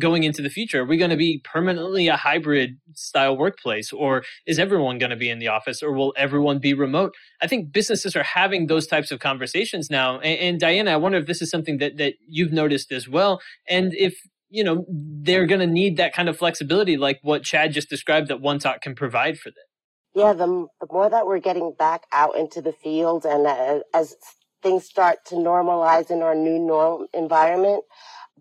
going 0.00 0.24
into 0.24 0.42
the 0.42 0.50
future. 0.50 0.80
Are 0.80 0.84
we 0.84 0.96
going 0.96 1.10
to 1.10 1.16
be 1.16 1.42
permanently 1.44 2.08
a 2.08 2.16
hybrid 2.16 2.78
style 2.94 3.36
workplace, 3.36 3.92
or 3.92 4.24
is 4.46 4.58
everyone 4.58 4.98
going 4.98 5.10
to 5.10 5.16
be 5.16 5.30
in 5.30 5.38
the 5.38 5.46
office, 5.46 5.80
or 5.80 5.92
will 5.92 6.12
everyone 6.16 6.58
be 6.58 6.74
remote? 6.74 7.14
I 7.40 7.46
think 7.46 7.72
businesses 7.72 8.16
are 8.16 8.24
having 8.24 8.66
those 8.66 8.88
types 8.88 9.12
of 9.12 9.20
conversations 9.20 9.90
now. 9.90 10.18
And, 10.18 10.40
and 10.40 10.60
Diana, 10.60 10.90
I 10.90 10.96
wonder 10.96 11.18
if 11.18 11.26
this 11.26 11.40
is 11.40 11.50
something 11.50 11.78
that 11.78 11.98
that 11.98 12.14
you've 12.26 12.52
noticed 12.52 12.90
as 12.90 13.08
well, 13.08 13.40
and 13.68 13.94
if 13.94 14.18
you 14.48 14.64
know 14.64 14.84
they're 14.88 15.46
going 15.46 15.60
to 15.60 15.68
need 15.68 15.98
that 15.98 16.12
kind 16.14 16.28
of 16.28 16.36
flexibility, 16.36 16.96
like 16.96 17.20
what 17.22 17.44
Chad 17.44 17.72
just 17.72 17.88
described, 17.88 18.26
that 18.26 18.42
OneTalk 18.42 18.80
can 18.80 18.96
provide 18.96 19.38
for 19.38 19.50
them. 19.50 19.69
Yeah, 20.14 20.32
the, 20.32 20.66
the 20.80 20.88
more 20.90 21.08
that 21.08 21.26
we're 21.26 21.38
getting 21.40 21.72
back 21.78 22.04
out 22.12 22.36
into 22.36 22.60
the 22.62 22.72
field 22.72 23.24
and 23.24 23.46
uh, 23.46 23.80
as 23.94 24.16
things 24.62 24.84
start 24.84 25.18
to 25.26 25.36
normalize 25.36 26.10
in 26.10 26.22
our 26.22 26.34
new 26.34 26.58
norm 26.58 27.06
environment, 27.14 27.84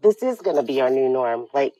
this 0.01 0.23
is 0.23 0.41
going 0.41 0.55
to 0.55 0.63
be 0.63 0.81
our 0.81 0.89
new 0.89 1.09
norm. 1.09 1.47
Like, 1.53 1.73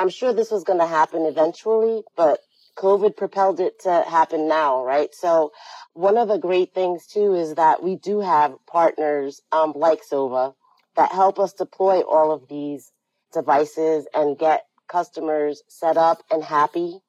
I'm 0.00 0.10
sure 0.10 0.32
this 0.32 0.50
was 0.50 0.64
going 0.64 0.80
to 0.80 0.86
happen 0.86 1.24
eventually, 1.26 2.02
but 2.16 2.40
COVID 2.76 3.16
propelled 3.16 3.60
it 3.60 3.80
to 3.84 4.04
happen 4.08 4.48
now, 4.48 4.84
right? 4.84 5.14
So 5.14 5.52
one 5.94 6.18
of 6.18 6.28
the 6.28 6.38
great 6.38 6.74
things 6.74 7.06
too 7.06 7.34
is 7.34 7.54
that 7.54 7.82
we 7.82 7.96
do 7.96 8.20
have 8.20 8.54
partners 8.66 9.40
um, 9.52 9.72
like 9.76 10.00
Sova 10.10 10.54
that 10.96 11.12
help 11.12 11.38
us 11.38 11.54
deploy 11.54 12.00
all 12.00 12.32
of 12.32 12.48
these 12.48 12.92
devices 13.32 14.06
and 14.14 14.38
get 14.38 14.66
customers 14.88 15.62
set 15.68 15.96
up 15.96 16.22
and 16.30 16.44
happy. 16.44 17.00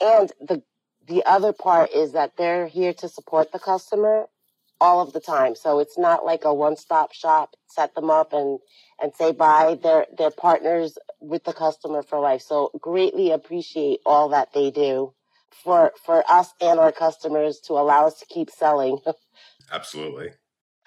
And 0.00 0.32
the 0.40 0.62
the 1.10 1.24
other 1.26 1.52
part 1.52 1.90
is 1.90 2.12
that 2.12 2.36
they're 2.38 2.68
here 2.68 2.94
to 2.94 3.08
support 3.08 3.50
the 3.52 3.58
customer 3.58 4.26
all 4.80 5.00
of 5.00 5.12
the 5.12 5.20
time. 5.20 5.56
So 5.56 5.80
it's 5.80 5.98
not 5.98 6.24
like 6.24 6.44
a 6.44 6.54
one-stop 6.54 7.12
shop, 7.12 7.56
set 7.66 7.94
them 7.96 8.08
up 8.08 8.32
and, 8.32 8.60
and 9.02 9.12
say 9.14 9.32
bye. 9.32 9.76
They're, 9.82 10.06
they're 10.16 10.30
partners 10.30 10.96
with 11.20 11.44
the 11.44 11.52
customer 11.52 12.02
for 12.02 12.20
life. 12.20 12.42
So 12.42 12.70
greatly 12.80 13.32
appreciate 13.32 13.98
all 14.06 14.28
that 14.30 14.52
they 14.54 14.70
do 14.70 15.12
for, 15.64 15.92
for 16.06 16.24
us 16.30 16.54
and 16.60 16.78
our 16.78 16.92
customers 16.92 17.58
to 17.66 17.72
allow 17.74 18.06
us 18.06 18.20
to 18.20 18.26
keep 18.26 18.48
selling. 18.48 19.00
Absolutely. 19.72 20.30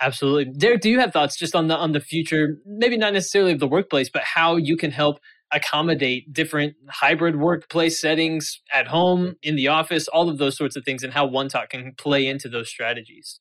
Absolutely. 0.01 0.46
Derek, 0.53 0.82
do 0.82 0.89
you 0.89 1.00
have 1.00 1.13
thoughts 1.13 1.38
just 1.38 1.56
on 1.56 1.68
the 1.68 1.77
on 1.77 1.92
the 1.92 2.00
future, 2.00 2.58
maybe 2.65 2.98
not 2.98 3.13
necessarily 3.13 3.53
of 3.53 3.60
the 3.60 3.68
workplace, 3.68 4.10
but 4.10 4.24
how 4.24 4.56
you 4.58 4.75
can 4.75 4.92
help 4.92 5.20
accommodate 5.53 6.33
different 6.33 6.75
hybrid 6.89 7.38
workplace 7.38 8.00
settings 8.00 8.62
at 8.74 8.88
home, 8.88 9.36
in 9.41 9.55
the 9.55 9.67
office, 9.67 10.07
all 10.07 10.29
of 10.29 10.38
those 10.38 10.57
sorts 10.57 10.75
of 10.75 10.83
things, 10.83 11.03
and 11.03 11.13
how 11.13 11.27
OneTalk 11.27 11.69
can 11.69 11.93
play 11.98 12.27
into 12.27 12.50
those 12.50 12.69
strategies. 12.69 13.39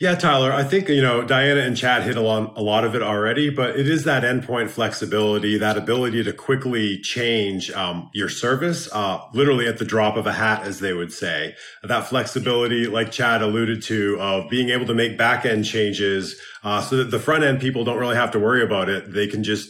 Yeah, 0.00 0.14
Tyler, 0.14 0.52
I 0.52 0.62
think, 0.62 0.88
you 0.88 1.02
know, 1.02 1.22
Diana 1.22 1.60
and 1.60 1.76
Chad 1.76 2.02
hit 2.04 2.16
on 2.16 2.52
a 2.56 2.62
lot 2.62 2.84
of 2.84 2.94
it 2.94 3.02
already, 3.02 3.50
but 3.50 3.76
it 3.76 3.88
is 3.88 4.04
that 4.04 4.22
endpoint 4.22 4.70
flexibility, 4.70 5.58
that 5.58 5.76
ability 5.76 6.22
to 6.22 6.32
quickly 6.32 6.98
change 7.00 7.70
um, 7.72 8.08
your 8.14 8.28
service, 8.28 8.88
uh, 8.92 9.20
literally 9.34 9.66
at 9.66 9.78
the 9.78 9.84
drop 9.84 10.16
of 10.16 10.26
a 10.26 10.32
hat, 10.32 10.62
as 10.62 10.78
they 10.80 10.92
would 10.92 11.12
say. 11.12 11.54
That 11.82 12.06
flexibility, 12.06 12.86
like 12.86 13.10
Chad 13.10 13.42
alluded 13.42 13.82
to, 13.82 14.18
of 14.20 14.48
being 14.48 14.70
able 14.70 14.86
to 14.86 14.94
make 14.94 15.18
back 15.18 15.44
end 15.44 15.66
changes 15.66 16.40
uh, 16.62 16.80
so 16.80 16.96
that 16.96 17.10
the 17.10 17.18
front 17.18 17.42
end 17.42 17.60
people 17.60 17.84
don't 17.84 17.98
really 17.98 18.16
have 18.16 18.30
to 18.30 18.38
worry 18.38 18.62
about 18.62 18.88
it. 18.88 19.12
They 19.12 19.26
can 19.26 19.42
just 19.42 19.68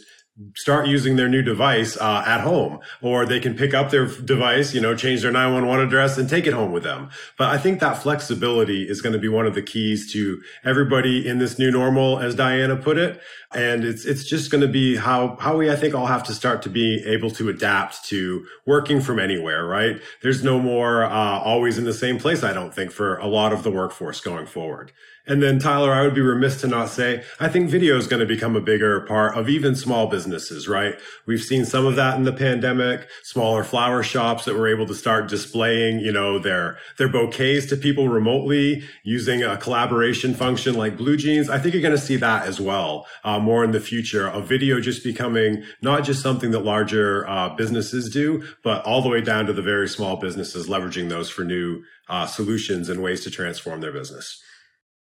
start 0.55 0.87
using 0.87 1.17
their 1.17 1.29
new 1.29 1.43
device 1.43 1.97
uh, 1.97 2.23
at 2.25 2.41
home, 2.41 2.79
or 3.03 3.27
they 3.27 3.41
can 3.41 3.55
pick 3.55 3.75
up 3.75 3.91
their 3.91 4.07
device, 4.07 4.73
you 4.73 4.81
know, 4.81 4.95
change 4.95 5.23
their 5.23 5.33
911 5.33 5.87
address 5.87 6.17
and 6.17 6.29
take 6.29 6.47
it 6.47 6.53
home 6.53 6.71
with 6.71 6.85
them. 6.85 7.11
But 7.37 7.49
I 7.49 7.59
think 7.59 7.81
that 7.81 8.03
flexibility 8.03 8.89
is 8.89 9.01
going 9.01 9.13
to 9.13 9.19
be 9.19 9.29
one 9.29 9.47
of 9.47 9.55
the 9.55 9.63
keys 9.63 10.13
to 10.13 10.41
everybody 10.65 11.27
in 11.27 11.39
this 11.39 11.59
new 11.59 11.71
normal, 11.71 12.21
as 12.21 12.35
Diana 12.35 12.77
put 12.77 12.99
it. 12.99 13.21
And 13.53 13.83
it's 13.85 14.05
it's 14.05 14.25
just 14.25 14.51
going 14.51 14.61
to 14.61 14.69
be 14.69 14.97
how 14.97 15.37
how 15.41 15.57
we 15.57 15.71
I 15.71 15.77
think 15.77 15.95
all 15.95 16.07
have 16.07 16.25
to 16.25 16.35
start 16.35 16.63
to 16.63 16.71
be 16.71 17.03
able 17.07 17.31
to 17.33 17.49
adapt 17.49 18.05
to 18.07 18.47
working 18.67 19.01
from 19.01 19.19
anywhere. 19.19 19.65
Right? 19.67 20.01
There's 20.23 20.45
no 20.45 20.61
more 20.61 21.05
uh, 21.05 21.41
always 21.41 21.79
in 21.79 21.85
the 21.85 21.95
same 21.95 22.19
place. 22.19 22.45
I 22.45 22.53
don't 22.53 22.75
think 22.75 22.93
for 22.93 23.17
a 23.19 23.27
lot 23.27 23.53
of 23.53 23.63
the 23.63 23.71
workforce 23.71 24.21
going 24.21 24.47
forward. 24.47 24.93
And 25.29 25.43
then 25.43 25.59
Tyler, 25.59 25.93
I 25.93 26.03
would 26.03 26.15
be 26.15 26.23
remiss 26.23 26.59
to 26.63 26.67
not 26.67 26.89
say, 26.89 27.23
I 27.39 27.49
think 27.49 27.69
video 27.69 27.99
is 27.99 28.07
going 28.07 28.21
to 28.21 28.27
become 28.27 28.57
a 28.57 28.63
bigger 28.63 29.03
part 29.03 29.37
of 29.37 29.49
even 29.51 29.77
small 29.77 30.07
businesses, 30.07 30.67
right? 30.67 30.99
We've 31.27 31.43
seen 31.43 31.67
some 31.67 31.85
of 31.85 31.97
that 31.97 32.17
in 32.17 32.25
the 32.25 32.33
pandemic, 32.33 33.07
smaller 33.23 33.63
flower 33.63 34.03
shops 34.03 34.47
that 34.47 34.57
were 34.57 34.67
able 34.67 34.87
to 34.87 34.95
start 34.95 35.29
displaying, 35.29 36.01
you 36.01 36.13
know, 36.13 36.39
their, 36.39 36.79
their 36.97 37.11
bouquets 37.11 37.67
to 37.67 37.77
people 37.77 38.09
remotely 38.09 38.85
using 39.05 39.43
a 39.43 39.59
collaboration 39.59 40.33
function 40.33 40.75
like 40.75 40.97
BlueJeans. 40.97 41.51
I 41.51 41.59
think 41.59 41.75
you're 41.75 41.83
going 41.83 41.95
to 41.95 42.01
see 42.01 42.17
that 42.17 42.47
as 42.47 42.59
well, 42.59 43.07
uh, 43.23 43.39
more 43.39 43.65
in 43.65 43.73
the 43.73 43.81
future 43.81 44.27
of 44.27 44.49
video 44.49 44.81
just 44.81 45.05
becoming 45.05 45.63
not 45.83 46.05
just 46.05 46.23
something 46.23 46.53
that 46.53 46.61
larger 46.61 47.29
uh, 47.29 47.51
businesses 47.51 48.09
do, 48.09 48.43
but 48.65 48.83
all 48.87 49.03
the 49.03 49.11
way 49.11 49.21
down 49.21 49.45
to 49.45 49.53
the 49.53 49.61
very 49.61 49.89
small 49.89 50.17
businesses 50.17 50.69
leveraging 50.69 51.11
those 51.11 51.29
for 51.29 51.45
new 51.45 51.83
uh, 52.09 52.25
solutions 52.25 52.89
and 52.89 53.03
ways 53.03 53.23
to 53.25 53.31
transform 53.31 53.83
their 53.83 53.93
business. 53.93 54.43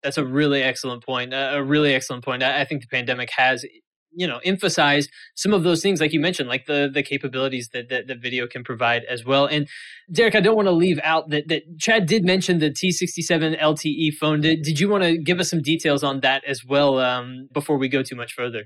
That's 0.02 0.18
a 0.18 0.24
really 0.24 0.62
excellent 0.62 1.04
point. 1.04 1.32
A 1.32 1.62
really 1.62 1.94
excellent 1.94 2.24
point. 2.24 2.42
I 2.42 2.64
think 2.64 2.82
the 2.82 2.88
pandemic 2.88 3.30
has 3.36 3.64
you 4.14 4.26
know 4.26 4.40
emphasized 4.44 5.10
some 5.34 5.52
of 5.52 5.62
those 5.62 5.82
things 5.82 6.00
like 6.00 6.12
you 6.12 6.20
mentioned 6.20 6.48
like 6.48 6.66
the 6.66 6.90
the 6.92 7.02
capabilities 7.02 7.70
that, 7.72 7.88
that 7.88 8.06
the 8.06 8.14
video 8.14 8.46
can 8.46 8.62
provide 8.62 9.02
as 9.08 9.24
well 9.24 9.46
and 9.46 9.66
derek 10.12 10.34
i 10.34 10.40
don't 10.40 10.56
want 10.56 10.68
to 10.68 10.72
leave 10.72 11.00
out 11.02 11.30
that 11.30 11.48
that 11.48 11.62
chad 11.78 12.06
did 12.06 12.24
mention 12.24 12.58
the 12.58 12.70
t67 12.70 13.58
lte 13.58 14.14
phone 14.14 14.40
did, 14.40 14.62
did 14.62 14.78
you 14.78 14.88
want 14.88 15.02
to 15.02 15.16
give 15.16 15.40
us 15.40 15.48
some 15.48 15.62
details 15.62 16.04
on 16.04 16.20
that 16.20 16.44
as 16.46 16.64
well 16.64 16.98
um, 16.98 17.48
before 17.52 17.78
we 17.78 17.88
go 17.88 18.02
too 18.02 18.16
much 18.16 18.32
further 18.34 18.64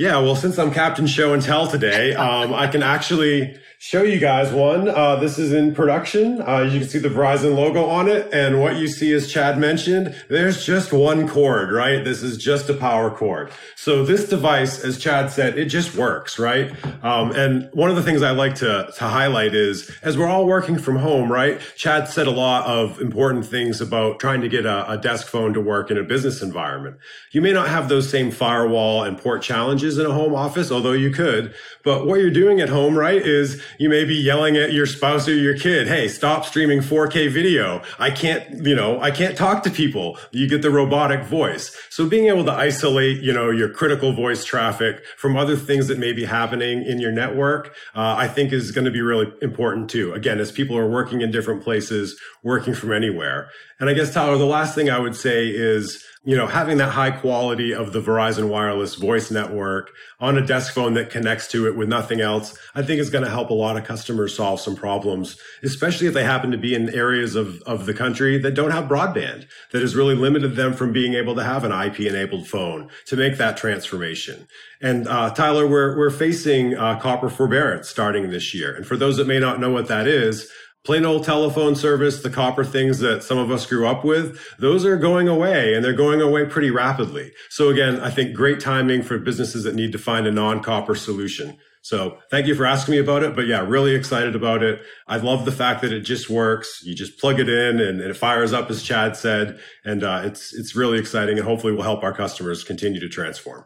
yeah, 0.00 0.16
well, 0.16 0.34
since 0.34 0.58
I'm 0.58 0.72
Captain 0.72 1.06
Show 1.06 1.34
and 1.34 1.42
Tell 1.42 1.66
today, 1.66 2.14
um, 2.14 2.54
I 2.54 2.68
can 2.68 2.82
actually 2.82 3.60
show 3.82 4.02
you 4.02 4.18
guys 4.18 4.52
one. 4.52 4.88
Uh, 4.88 5.16
this 5.16 5.38
is 5.38 5.54
in 5.54 5.74
production. 5.74 6.42
Uh, 6.42 6.60
you 6.60 6.80
can 6.80 6.88
see 6.88 6.98
the 6.98 7.08
Verizon 7.08 7.54
logo 7.56 7.86
on 7.86 8.08
it. 8.08 8.28
And 8.30 8.60
what 8.60 8.76
you 8.76 8.88
see, 8.88 9.10
as 9.14 9.32
Chad 9.32 9.58
mentioned, 9.58 10.14
there's 10.28 10.66
just 10.66 10.92
one 10.92 11.26
cord, 11.26 11.72
right? 11.72 12.04
This 12.04 12.22
is 12.22 12.36
just 12.36 12.68
a 12.68 12.74
power 12.74 13.10
cord. 13.10 13.50
So 13.76 14.04
this 14.04 14.28
device, 14.28 14.84
as 14.84 14.98
Chad 14.98 15.30
said, 15.30 15.58
it 15.58 15.66
just 15.66 15.96
works, 15.96 16.38
right? 16.38 16.72
Um, 17.02 17.32
and 17.32 17.70
one 17.72 17.88
of 17.88 17.96
the 17.96 18.02
things 18.02 18.22
I 18.22 18.32
like 18.32 18.56
to, 18.56 18.92
to 18.98 19.04
highlight 19.04 19.54
is 19.54 19.90
as 20.02 20.18
we're 20.18 20.28
all 20.28 20.46
working 20.46 20.78
from 20.78 20.96
home, 20.96 21.32
right? 21.32 21.58
Chad 21.76 22.06
said 22.06 22.26
a 22.26 22.30
lot 22.30 22.66
of 22.66 23.00
important 23.00 23.46
things 23.46 23.80
about 23.80 24.20
trying 24.20 24.42
to 24.42 24.48
get 24.50 24.66
a, 24.66 24.90
a 24.90 24.98
desk 24.98 25.26
phone 25.26 25.54
to 25.54 25.60
work 25.60 25.90
in 25.90 25.96
a 25.96 26.02
business 26.02 26.42
environment. 26.42 26.98
You 27.32 27.40
may 27.40 27.54
not 27.54 27.68
have 27.68 27.88
those 27.88 28.10
same 28.10 28.30
firewall 28.30 29.04
and 29.04 29.16
port 29.16 29.40
challenges 29.40 29.89
in 29.98 30.06
a 30.06 30.12
home 30.12 30.34
office, 30.34 30.70
although 30.70 30.92
you 30.92 31.10
could. 31.10 31.54
But 31.84 32.06
what 32.06 32.20
you're 32.20 32.30
doing 32.30 32.60
at 32.60 32.68
home, 32.68 32.96
right, 32.96 33.20
is 33.20 33.62
you 33.78 33.88
may 33.88 34.04
be 34.04 34.14
yelling 34.14 34.56
at 34.56 34.72
your 34.72 34.86
spouse 34.86 35.28
or 35.28 35.34
your 35.34 35.56
kid, 35.56 35.88
Hey, 35.88 36.08
stop 36.08 36.44
streaming 36.44 36.80
4K 36.80 37.30
video. 37.30 37.82
I 37.98 38.10
can't, 38.10 38.64
you 38.66 38.74
know, 38.74 39.00
I 39.00 39.10
can't 39.10 39.36
talk 39.36 39.62
to 39.64 39.70
people. 39.70 40.18
You 40.30 40.48
get 40.48 40.62
the 40.62 40.70
robotic 40.70 41.24
voice. 41.24 41.76
So 41.90 42.08
being 42.08 42.26
able 42.26 42.44
to 42.44 42.52
isolate, 42.52 43.22
you 43.22 43.32
know, 43.32 43.50
your 43.50 43.68
critical 43.68 44.12
voice 44.12 44.44
traffic 44.44 45.02
from 45.16 45.36
other 45.36 45.56
things 45.56 45.88
that 45.88 45.98
may 45.98 46.12
be 46.12 46.24
happening 46.24 46.82
in 46.84 47.00
your 47.00 47.12
network, 47.12 47.74
uh, 47.94 48.14
I 48.16 48.28
think 48.28 48.52
is 48.52 48.70
going 48.72 48.84
to 48.84 48.90
be 48.90 49.00
really 49.00 49.32
important 49.42 49.90
too. 49.90 50.12
Again, 50.12 50.38
as 50.38 50.52
people 50.52 50.76
are 50.76 50.88
working 50.88 51.20
in 51.20 51.30
different 51.30 51.62
places, 51.62 52.18
working 52.42 52.74
from 52.74 52.92
anywhere. 52.92 53.50
And 53.78 53.88
I 53.88 53.94
guess, 53.94 54.12
Tyler, 54.12 54.36
the 54.36 54.44
last 54.44 54.74
thing 54.74 54.90
I 54.90 54.98
would 54.98 55.16
say 55.16 55.48
is, 55.48 56.04
you 56.22 56.36
know, 56.36 56.46
having 56.46 56.76
that 56.76 56.90
high 56.90 57.10
quality 57.10 57.72
of 57.72 57.94
the 57.94 58.00
Verizon 58.00 58.48
wireless 58.48 58.94
voice 58.94 59.30
network 59.30 59.90
on 60.18 60.36
a 60.36 60.46
desk 60.46 60.74
phone 60.74 60.92
that 60.92 61.08
connects 61.08 61.48
to 61.48 61.66
it 61.66 61.76
with 61.76 61.88
nothing 61.88 62.20
else, 62.20 62.58
I 62.74 62.82
think 62.82 63.00
is 63.00 63.08
going 63.08 63.24
to 63.24 63.30
help 63.30 63.48
a 63.48 63.54
lot 63.54 63.78
of 63.78 63.84
customers 63.84 64.36
solve 64.36 64.60
some 64.60 64.76
problems, 64.76 65.38
especially 65.62 66.08
if 66.08 66.14
they 66.14 66.24
happen 66.24 66.50
to 66.50 66.58
be 66.58 66.74
in 66.74 66.90
areas 66.90 67.36
of, 67.36 67.62
of 67.62 67.86
the 67.86 67.94
country 67.94 68.36
that 68.36 68.54
don't 68.54 68.70
have 68.70 68.84
broadband, 68.84 69.46
that 69.72 69.80
has 69.80 69.96
really 69.96 70.14
limited 70.14 70.56
them 70.56 70.74
from 70.74 70.92
being 70.92 71.14
able 71.14 71.34
to 71.36 71.42
have 71.42 71.64
an 71.64 71.72
IP 71.72 72.00
enabled 72.00 72.46
phone 72.46 72.90
to 73.06 73.16
make 73.16 73.38
that 73.38 73.56
transformation. 73.56 74.46
And 74.82 75.08
uh, 75.08 75.30
Tyler, 75.30 75.66
we're, 75.66 75.96
we're 75.96 76.10
facing 76.10 76.76
uh, 76.76 77.00
copper 77.00 77.30
forbearance 77.30 77.88
starting 77.88 78.30
this 78.30 78.52
year. 78.52 78.74
And 78.74 78.86
for 78.86 78.98
those 78.98 79.16
that 79.16 79.26
may 79.26 79.38
not 79.38 79.58
know 79.58 79.70
what 79.70 79.88
that 79.88 80.06
is, 80.06 80.50
plain 80.84 81.04
old 81.04 81.24
telephone 81.24 81.74
service, 81.74 82.22
the 82.22 82.30
copper 82.30 82.64
things 82.64 83.00
that 83.00 83.22
some 83.22 83.38
of 83.38 83.50
us 83.50 83.66
grew 83.66 83.86
up 83.86 84.04
with, 84.04 84.40
those 84.58 84.84
are 84.84 84.96
going 84.96 85.28
away 85.28 85.74
and 85.74 85.84
they're 85.84 85.92
going 85.92 86.20
away 86.20 86.46
pretty 86.46 86.70
rapidly. 86.70 87.32
So 87.50 87.68
again, 87.68 88.00
I 88.00 88.10
think 88.10 88.34
great 88.34 88.60
timing 88.60 89.02
for 89.02 89.18
businesses 89.18 89.64
that 89.64 89.74
need 89.74 89.92
to 89.92 89.98
find 89.98 90.26
a 90.26 90.32
non-copper 90.32 90.94
solution. 90.94 91.58
So 91.82 92.18
thank 92.30 92.46
you 92.46 92.54
for 92.54 92.66
asking 92.66 92.92
me 92.92 92.98
about 92.98 93.22
it. 93.22 93.34
But 93.34 93.46
yeah, 93.46 93.64
really 93.66 93.94
excited 93.94 94.34
about 94.34 94.62
it. 94.62 94.82
I 95.06 95.16
love 95.16 95.44
the 95.44 95.52
fact 95.52 95.80
that 95.82 95.92
it 95.92 96.00
just 96.00 96.28
works. 96.28 96.82
You 96.84 96.94
just 96.94 97.18
plug 97.18 97.40
it 97.40 97.48
in 97.48 97.80
and, 97.80 98.00
it 98.00 98.16
fires 98.16 98.52
up, 98.52 98.70
as 98.70 98.82
Chad 98.82 99.16
said. 99.16 99.58
And 99.84 100.02
uh, 100.02 100.22
it's, 100.24 100.54
it's 100.54 100.76
really 100.76 100.98
exciting 100.98 101.38
and 101.38 101.46
hopefully 101.46 101.72
will 101.72 101.82
help 101.82 102.02
our 102.02 102.14
customers 102.14 102.64
continue 102.64 103.00
to 103.00 103.08
transform. 103.08 103.64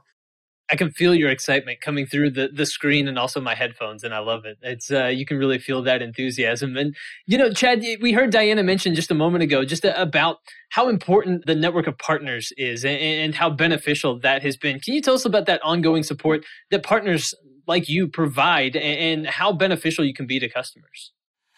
I 0.74 0.76
can 0.76 0.90
feel 0.90 1.14
your 1.14 1.30
excitement 1.30 1.80
coming 1.80 2.04
through 2.04 2.30
the, 2.30 2.48
the 2.52 2.66
screen 2.66 3.06
and 3.06 3.16
also 3.16 3.40
my 3.40 3.54
headphones, 3.54 4.02
and 4.02 4.12
I 4.12 4.18
love 4.18 4.44
it. 4.44 4.58
It's 4.60 4.90
uh, 4.90 5.06
you 5.06 5.24
can 5.24 5.38
really 5.38 5.60
feel 5.60 5.82
that 5.84 6.02
enthusiasm. 6.02 6.76
And 6.76 6.96
you 7.26 7.38
know, 7.38 7.52
Chad, 7.52 7.84
we 8.00 8.10
heard 8.10 8.30
Diana 8.30 8.64
mention 8.64 8.96
just 8.96 9.08
a 9.12 9.14
moment 9.14 9.44
ago 9.44 9.64
just 9.64 9.84
about 9.84 10.38
how 10.70 10.88
important 10.88 11.46
the 11.46 11.54
network 11.54 11.87
of 11.87 11.96
partners 11.96 12.52
is 12.56 12.84
and, 12.84 12.98
and 12.98 13.34
how 13.37 13.50
beneficial 13.50 14.18
that 14.18 14.42
has 14.42 14.56
been. 14.56 14.80
Can 14.80 14.94
you 14.94 15.00
tell 15.00 15.14
us 15.14 15.24
about 15.24 15.46
that 15.46 15.62
ongoing 15.62 16.02
support 16.02 16.44
that 16.72 16.82
partners 16.82 17.32
like 17.68 17.88
you 17.88 18.08
provide 18.08 18.74
and 18.74 19.28
how 19.28 19.52
beneficial 19.52 20.04
you 20.04 20.12
can 20.12 20.26
be 20.26 20.40
to 20.40 20.48
customers? 20.48 21.12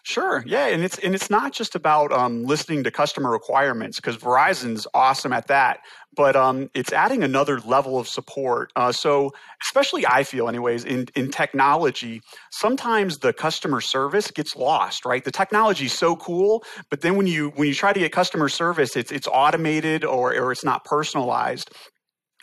Sure. 0.07 0.41
Yeah, 0.47 0.67
and 0.67 0.85
it's 0.85 0.97
and 0.99 1.13
it's 1.13 1.29
not 1.29 1.51
just 1.51 1.75
about 1.75 2.13
um, 2.13 2.45
listening 2.45 2.81
to 2.85 2.91
customer 2.91 3.29
requirements 3.29 3.99
because 3.99 4.15
Verizon's 4.15 4.87
awesome 4.93 5.33
at 5.33 5.47
that, 5.47 5.79
but 6.15 6.33
um, 6.33 6.69
it's 6.73 6.93
adding 6.93 7.23
another 7.23 7.59
level 7.59 7.99
of 7.99 8.07
support. 8.07 8.71
Uh, 8.77 8.93
so, 8.93 9.33
especially 9.65 10.07
I 10.07 10.23
feel, 10.23 10.47
anyways, 10.47 10.85
in 10.85 11.07
in 11.17 11.29
technology, 11.29 12.21
sometimes 12.51 13.17
the 13.17 13.33
customer 13.33 13.81
service 13.81 14.31
gets 14.31 14.55
lost. 14.55 15.03
Right, 15.05 15.25
the 15.25 15.31
technology 15.31 15.87
is 15.87 15.93
so 15.99 16.15
cool, 16.15 16.63
but 16.89 17.01
then 17.01 17.17
when 17.17 17.27
you 17.27 17.49
when 17.57 17.67
you 17.67 17.73
try 17.73 17.91
to 17.91 17.99
get 17.99 18.13
customer 18.13 18.47
service, 18.47 18.95
it's 18.95 19.11
it's 19.11 19.27
automated 19.27 20.05
or 20.05 20.33
or 20.33 20.53
it's 20.53 20.63
not 20.63 20.85
personalized. 20.85 21.69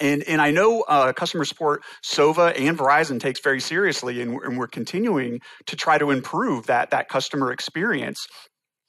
And, 0.00 0.22
and 0.24 0.40
I 0.40 0.50
know 0.50 0.82
uh, 0.82 1.12
customer 1.12 1.44
support, 1.44 1.82
Sova 2.02 2.58
and 2.58 2.76
Verizon 2.76 3.20
takes 3.20 3.40
very 3.40 3.60
seriously, 3.60 4.20
and, 4.20 4.40
and 4.42 4.58
we're 4.58 4.66
continuing 4.66 5.40
to 5.66 5.76
try 5.76 5.98
to 5.98 6.10
improve 6.10 6.66
that, 6.66 6.90
that 6.90 7.08
customer 7.08 7.52
experience. 7.52 8.26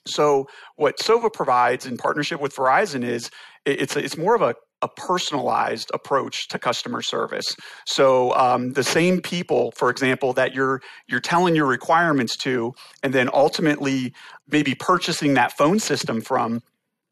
So, 0.08 0.48
what 0.76 1.00
Sova 1.00 1.34
provides 1.34 1.86
in 1.86 1.98
partnership 1.98 2.39
with 2.39 2.56
Verizon 2.56 3.04
is 3.04 3.30
it's, 3.65 3.96
it's 3.96 4.18
more 4.18 4.36
of 4.36 4.41
a, 4.41 4.56
a 4.84 4.88
personalized 4.88 5.89
approach 5.94 6.48
to 6.50 6.60
customer 6.60 7.02
service. 7.02 7.56
So, 7.88 8.32
um, 8.36 8.74
the 8.74 8.84
same 8.84 9.20
people, 9.22 9.72
for 9.72 9.89
example, 9.89 10.34
that 10.34 10.54
you're, 10.54 10.82
you're 11.08 11.22
telling 11.22 11.56
your 11.56 11.65
requirements 11.65 12.38
to, 12.38 12.74
and 13.02 13.13
then 13.13 13.30
ultimately 13.34 14.13
maybe 14.48 14.76
purchasing 14.76 15.34
that 15.36 15.58
phone 15.58 15.80
system 15.80 16.22
from, 16.22 16.62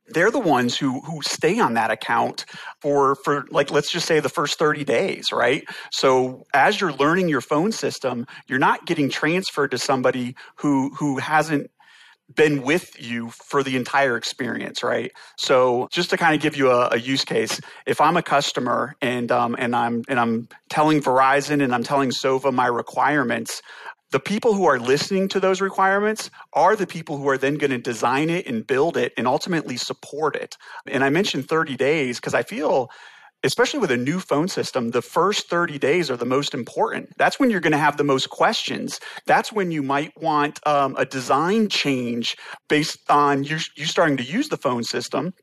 they're 0.09 0.31
the 0.31 0.39
ones 0.39 0.77
who 0.77 0.99
who 1.01 1.21
stay 1.21 1.59
on 1.59 1.73
that 1.75 1.91
account 1.91 2.45
for 2.81 3.15
for 3.15 3.45
like 3.51 3.71
let's 3.71 3.91
just 3.91 4.05
say 4.05 4.19
the 4.19 4.29
first 4.29 4.59
30 4.59 4.83
days 4.83 5.31
right 5.31 5.63
so 5.91 6.43
as 6.53 6.81
you're 6.81 6.93
learning 6.93 7.29
your 7.29 7.41
phone 7.41 7.71
system 7.71 8.25
you're 8.47 8.59
not 8.59 8.85
getting 8.85 9.09
transferred 9.09 9.71
to 9.71 9.77
somebody 9.77 10.35
who 10.57 10.89
who 10.95 11.17
hasn't 11.17 11.69
been 12.35 12.63
with 12.63 12.99
you 13.01 13.29
for 13.29 13.63
the 13.63 13.75
entire 13.75 14.15
experience, 14.15 14.83
right? 14.83 15.11
So 15.37 15.87
just 15.91 16.09
to 16.11 16.17
kind 16.17 16.35
of 16.35 16.41
give 16.41 16.55
you 16.55 16.71
a, 16.71 16.89
a 16.91 16.97
use 16.97 17.25
case, 17.25 17.59
if 17.85 18.01
I'm 18.01 18.17
a 18.17 18.23
customer 18.23 18.95
and 19.01 19.31
um, 19.31 19.55
and 19.59 19.75
I'm 19.75 20.03
and 20.07 20.19
I'm 20.19 20.47
telling 20.69 21.01
Verizon 21.01 21.63
and 21.63 21.73
I'm 21.73 21.83
telling 21.83 22.09
Sova 22.09 22.53
my 22.53 22.67
requirements, 22.67 23.61
the 24.13 24.19
people 24.19 24.53
who 24.53 24.65
are 24.65 24.79
listening 24.79 25.27
to 25.27 25.39
those 25.39 25.59
requirements 25.59 26.29
are 26.53 26.75
the 26.75 26.85
people 26.85 27.17
who 27.17 27.27
are 27.27 27.37
then 27.37 27.55
going 27.55 27.71
to 27.71 27.79
design 27.79 28.29
it 28.29 28.45
and 28.45 28.65
build 28.65 28.95
it 28.95 29.11
and 29.17 29.27
ultimately 29.27 29.75
support 29.75 30.35
it. 30.35 30.55
And 30.87 31.03
I 31.03 31.09
mentioned 31.09 31.49
30 31.49 31.75
days 31.75 32.19
because 32.19 32.35
I 32.35 32.43
feel 32.43 32.89
especially 33.45 33.79
with 33.79 33.91
a 33.91 33.97
new 33.97 34.19
phone 34.19 34.47
system, 34.47 34.91
the 34.91 35.01
first 35.01 35.49
30 35.49 35.77
days 35.77 36.09
are 36.09 36.15
the 36.15 36.25
most 36.25 36.53
important. 36.53 37.09
That's 37.17 37.39
when 37.39 37.49
you're 37.49 37.59
going 37.59 37.73
to 37.73 37.77
have 37.77 37.97
the 37.97 38.03
most 38.03 38.29
questions. 38.29 39.01
That's 39.25 39.51
when 39.51 39.69
you 39.69 39.83
might 39.83 40.13
want 40.15 40.65
um, 40.65 40.95
a 40.97 41.05
design 41.05 41.67
change 41.67 42.37
based 42.69 42.99
on 43.09 43.43
you, 43.43 43.57
you 43.75 43.85
starting 43.85 44.15
to 44.17 44.23
use 44.23 44.47
the 44.47 44.55
phone 44.55 44.85
system. 44.85 45.33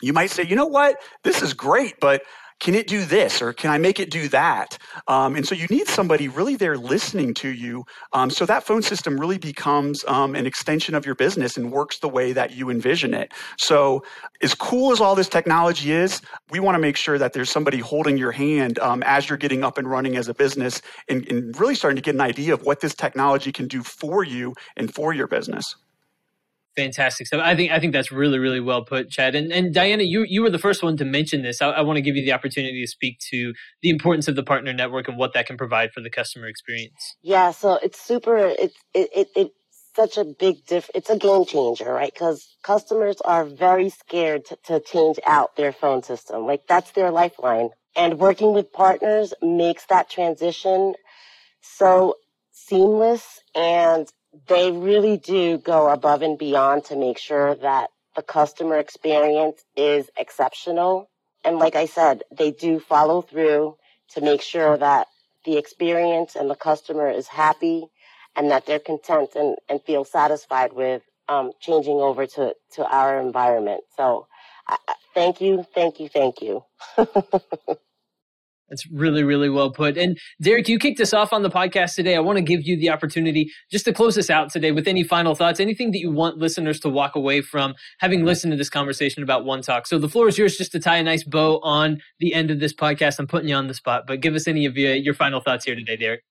You 0.00 0.12
might 0.12 0.30
say, 0.30 0.44
you 0.44 0.54
know 0.54 0.66
what, 0.66 0.98
this 1.24 1.42
is 1.42 1.52
great, 1.52 1.94
but 2.00 2.22
can 2.60 2.74
it 2.74 2.86
do 2.86 3.04
this 3.04 3.40
or 3.40 3.52
can 3.52 3.70
I 3.70 3.78
make 3.78 4.00
it 4.00 4.10
do 4.10 4.28
that? 4.28 4.78
Um, 5.06 5.36
and 5.36 5.46
so 5.46 5.54
you 5.54 5.66
need 5.68 5.88
somebody 5.88 6.28
really 6.28 6.56
there 6.56 6.76
listening 6.76 7.34
to 7.34 7.48
you. 7.48 7.84
Um, 8.12 8.30
so 8.30 8.46
that 8.46 8.64
phone 8.64 8.82
system 8.82 9.18
really 9.18 9.38
becomes 9.38 10.04
um, 10.06 10.34
an 10.34 10.46
extension 10.46 10.94
of 10.94 11.06
your 11.06 11.14
business 11.14 11.56
and 11.56 11.70
works 11.70 11.98
the 11.98 12.08
way 12.08 12.32
that 12.32 12.52
you 12.52 12.70
envision 12.70 13.14
it. 13.14 13.32
So 13.58 14.02
as 14.42 14.54
cool 14.54 14.92
as 14.92 15.00
all 15.00 15.14
this 15.14 15.28
technology 15.28 15.92
is, 15.92 16.20
we 16.50 16.60
want 16.60 16.74
to 16.74 16.80
make 16.80 16.96
sure 16.96 17.18
that 17.18 17.32
there's 17.32 17.50
somebody 17.50 17.78
holding 17.78 18.18
your 18.18 18.32
hand 18.32 18.78
um, 18.80 19.02
as 19.04 19.28
you're 19.28 19.38
getting 19.38 19.62
up 19.62 19.78
and 19.78 19.88
running 19.88 20.16
as 20.16 20.28
a 20.28 20.34
business 20.34 20.82
and, 21.08 21.26
and 21.28 21.58
really 21.58 21.74
starting 21.74 21.96
to 21.96 22.02
get 22.02 22.14
an 22.14 22.20
idea 22.20 22.54
of 22.54 22.62
what 22.62 22.80
this 22.80 22.94
technology 22.94 23.52
can 23.52 23.68
do 23.68 23.82
for 23.82 24.24
you 24.24 24.54
and 24.76 24.92
for 24.94 25.12
your 25.12 25.26
business 25.26 25.76
fantastic 26.78 27.26
stuff. 27.26 27.40
I 27.44 27.56
think 27.56 27.72
I 27.72 27.80
think 27.80 27.92
that's 27.92 28.12
really 28.12 28.38
really 28.38 28.60
well 28.60 28.84
put, 28.84 29.10
Chad. 29.10 29.34
And 29.34 29.52
and 29.52 29.74
Diana, 29.74 30.04
you 30.04 30.24
you 30.28 30.42
were 30.42 30.50
the 30.50 30.58
first 30.58 30.82
one 30.82 30.96
to 30.98 31.04
mention 31.04 31.42
this. 31.42 31.60
I, 31.60 31.70
I 31.70 31.80
want 31.82 31.96
to 31.96 32.02
give 32.02 32.16
you 32.16 32.24
the 32.24 32.32
opportunity 32.32 32.80
to 32.82 32.88
speak 32.90 33.18
to 33.30 33.52
the 33.82 33.90
importance 33.90 34.28
of 34.28 34.36
the 34.36 34.44
partner 34.44 34.72
network 34.72 35.08
and 35.08 35.18
what 35.18 35.34
that 35.34 35.46
can 35.46 35.56
provide 35.56 35.90
for 35.92 36.00
the 36.00 36.10
customer 36.10 36.46
experience. 36.48 37.16
Yeah, 37.22 37.50
so 37.52 37.78
it's 37.82 38.00
super. 38.00 38.36
It's 38.38 38.76
it 38.94 39.10
it. 39.14 39.28
it 39.36 39.48
such 39.96 40.16
a 40.16 40.24
big 40.24 40.64
diff 40.66 40.88
it's 40.94 41.10
a 41.10 41.18
game 41.18 41.44
changer 41.44 41.92
right 41.92 42.14
because 42.14 42.56
customers 42.62 43.20
are 43.24 43.44
very 43.44 43.90
scared 43.90 44.44
to, 44.44 44.56
to 44.64 44.80
change 44.80 45.18
out 45.26 45.56
their 45.56 45.72
phone 45.72 46.04
system 46.04 46.46
like 46.46 46.62
that's 46.68 46.92
their 46.92 47.10
lifeline 47.10 47.70
and 47.96 48.20
working 48.20 48.54
with 48.54 48.72
partners 48.72 49.34
makes 49.42 49.86
that 49.86 50.08
transition 50.08 50.94
so 51.62 52.14
seamless 52.52 53.40
and 53.54 54.08
they 54.46 54.70
really 54.70 55.16
do 55.16 55.58
go 55.58 55.88
above 55.88 56.22
and 56.22 56.38
beyond 56.38 56.84
to 56.86 56.96
make 56.96 57.18
sure 57.18 57.54
that 57.56 57.90
the 58.16 58.22
customer 58.22 58.78
experience 58.78 59.64
is 59.76 60.10
exceptional. 60.18 61.10
And 61.44 61.58
like 61.58 61.76
I 61.76 61.86
said, 61.86 62.22
they 62.36 62.50
do 62.50 62.80
follow 62.80 63.22
through 63.22 63.76
to 64.10 64.20
make 64.20 64.42
sure 64.42 64.76
that 64.76 65.06
the 65.44 65.56
experience 65.56 66.36
and 66.36 66.50
the 66.50 66.54
customer 66.54 67.10
is 67.10 67.28
happy 67.28 67.86
and 68.36 68.50
that 68.50 68.66
they're 68.66 68.78
content 68.78 69.30
and, 69.34 69.56
and 69.68 69.82
feel 69.82 70.04
satisfied 70.04 70.72
with 70.72 71.02
um, 71.28 71.52
changing 71.60 71.96
over 71.96 72.26
to, 72.26 72.54
to 72.74 72.84
our 72.86 73.20
environment. 73.20 73.82
So 73.96 74.26
I, 74.68 74.76
thank 75.14 75.40
you, 75.40 75.64
thank 75.74 76.00
you, 76.00 76.08
thank 76.08 76.42
you. 76.42 76.64
That's 78.68 78.86
really, 78.90 79.22
really 79.24 79.48
well 79.48 79.70
put. 79.70 79.96
And 79.96 80.18
Derek, 80.40 80.68
you 80.68 80.78
kicked 80.78 81.00
us 81.00 81.14
off 81.14 81.32
on 81.32 81.42
the 81.42 81.50
podcast 81.50 81.94
today. 81.94 82.16
I 82.16 82.20
want 82.20 82.36
to 82.36 82.42
give 82.42 82.62
you 82.62 82.76
the 82.76 82.90
opportunity 82.90 83.50
just 83.70 83.84
to 83.86 83.92
close 83.92 84.18
us 84.18 84.30
out 84.30 84.50
today 84.50 84.72
with 84.72 84.86
any 84.86 85.02
final 85.02 85.34
thoughts, 85.34 85.60
anything 85.60 85.90
that 85.92 85.98
you 85.98 86.10
want 86.10 86.38
listeners 86.38 86.78
to 86.80 86.88
walk 86.88 87.16
away 87.16 87.40
from 87.40 87.74
having 87.98 88.24
listened 88.24 88.52
to 88.52 88.56
this 88.56 88.70
conversation 88.70 89.22
about 89.22 89.44
One 89.44 89.62
Talk. 89.62 89.86
So 89.86 89.98
the 89.98 90.08
floor 90.08 90.28
is 90.28 90.38
yours 90.38 90.56
just 90.56 90.72
to 90.72 90.80
tie 90.80 90.96
a 90.96 91.02
nice 91.02 91.24
bow 91.24 91.60
on 91.62 92.00
the 92.18 92.34
end 92.34 92.50
of 92.50 92.60
this 92.60 92.74
podcast. 92.74 93.18
I'm 93.18 93.26
putting 93.26 93.48
you 93.48 93.54
on 93.54 93.68
the 93.68 93.74
spot, 93.74 94.04
but 94.06 94.20
give 94.20 94.34
us 94.34 94.46
any 94.46 94.66
of 94.66 94.76
your, 94.76 94.94
your 94.94 95.14
final 95.14 95.40
thoughts 95.40 95.64
here 95.64 95.74
today, 95.74 95.96
Derek. 95.96 96.22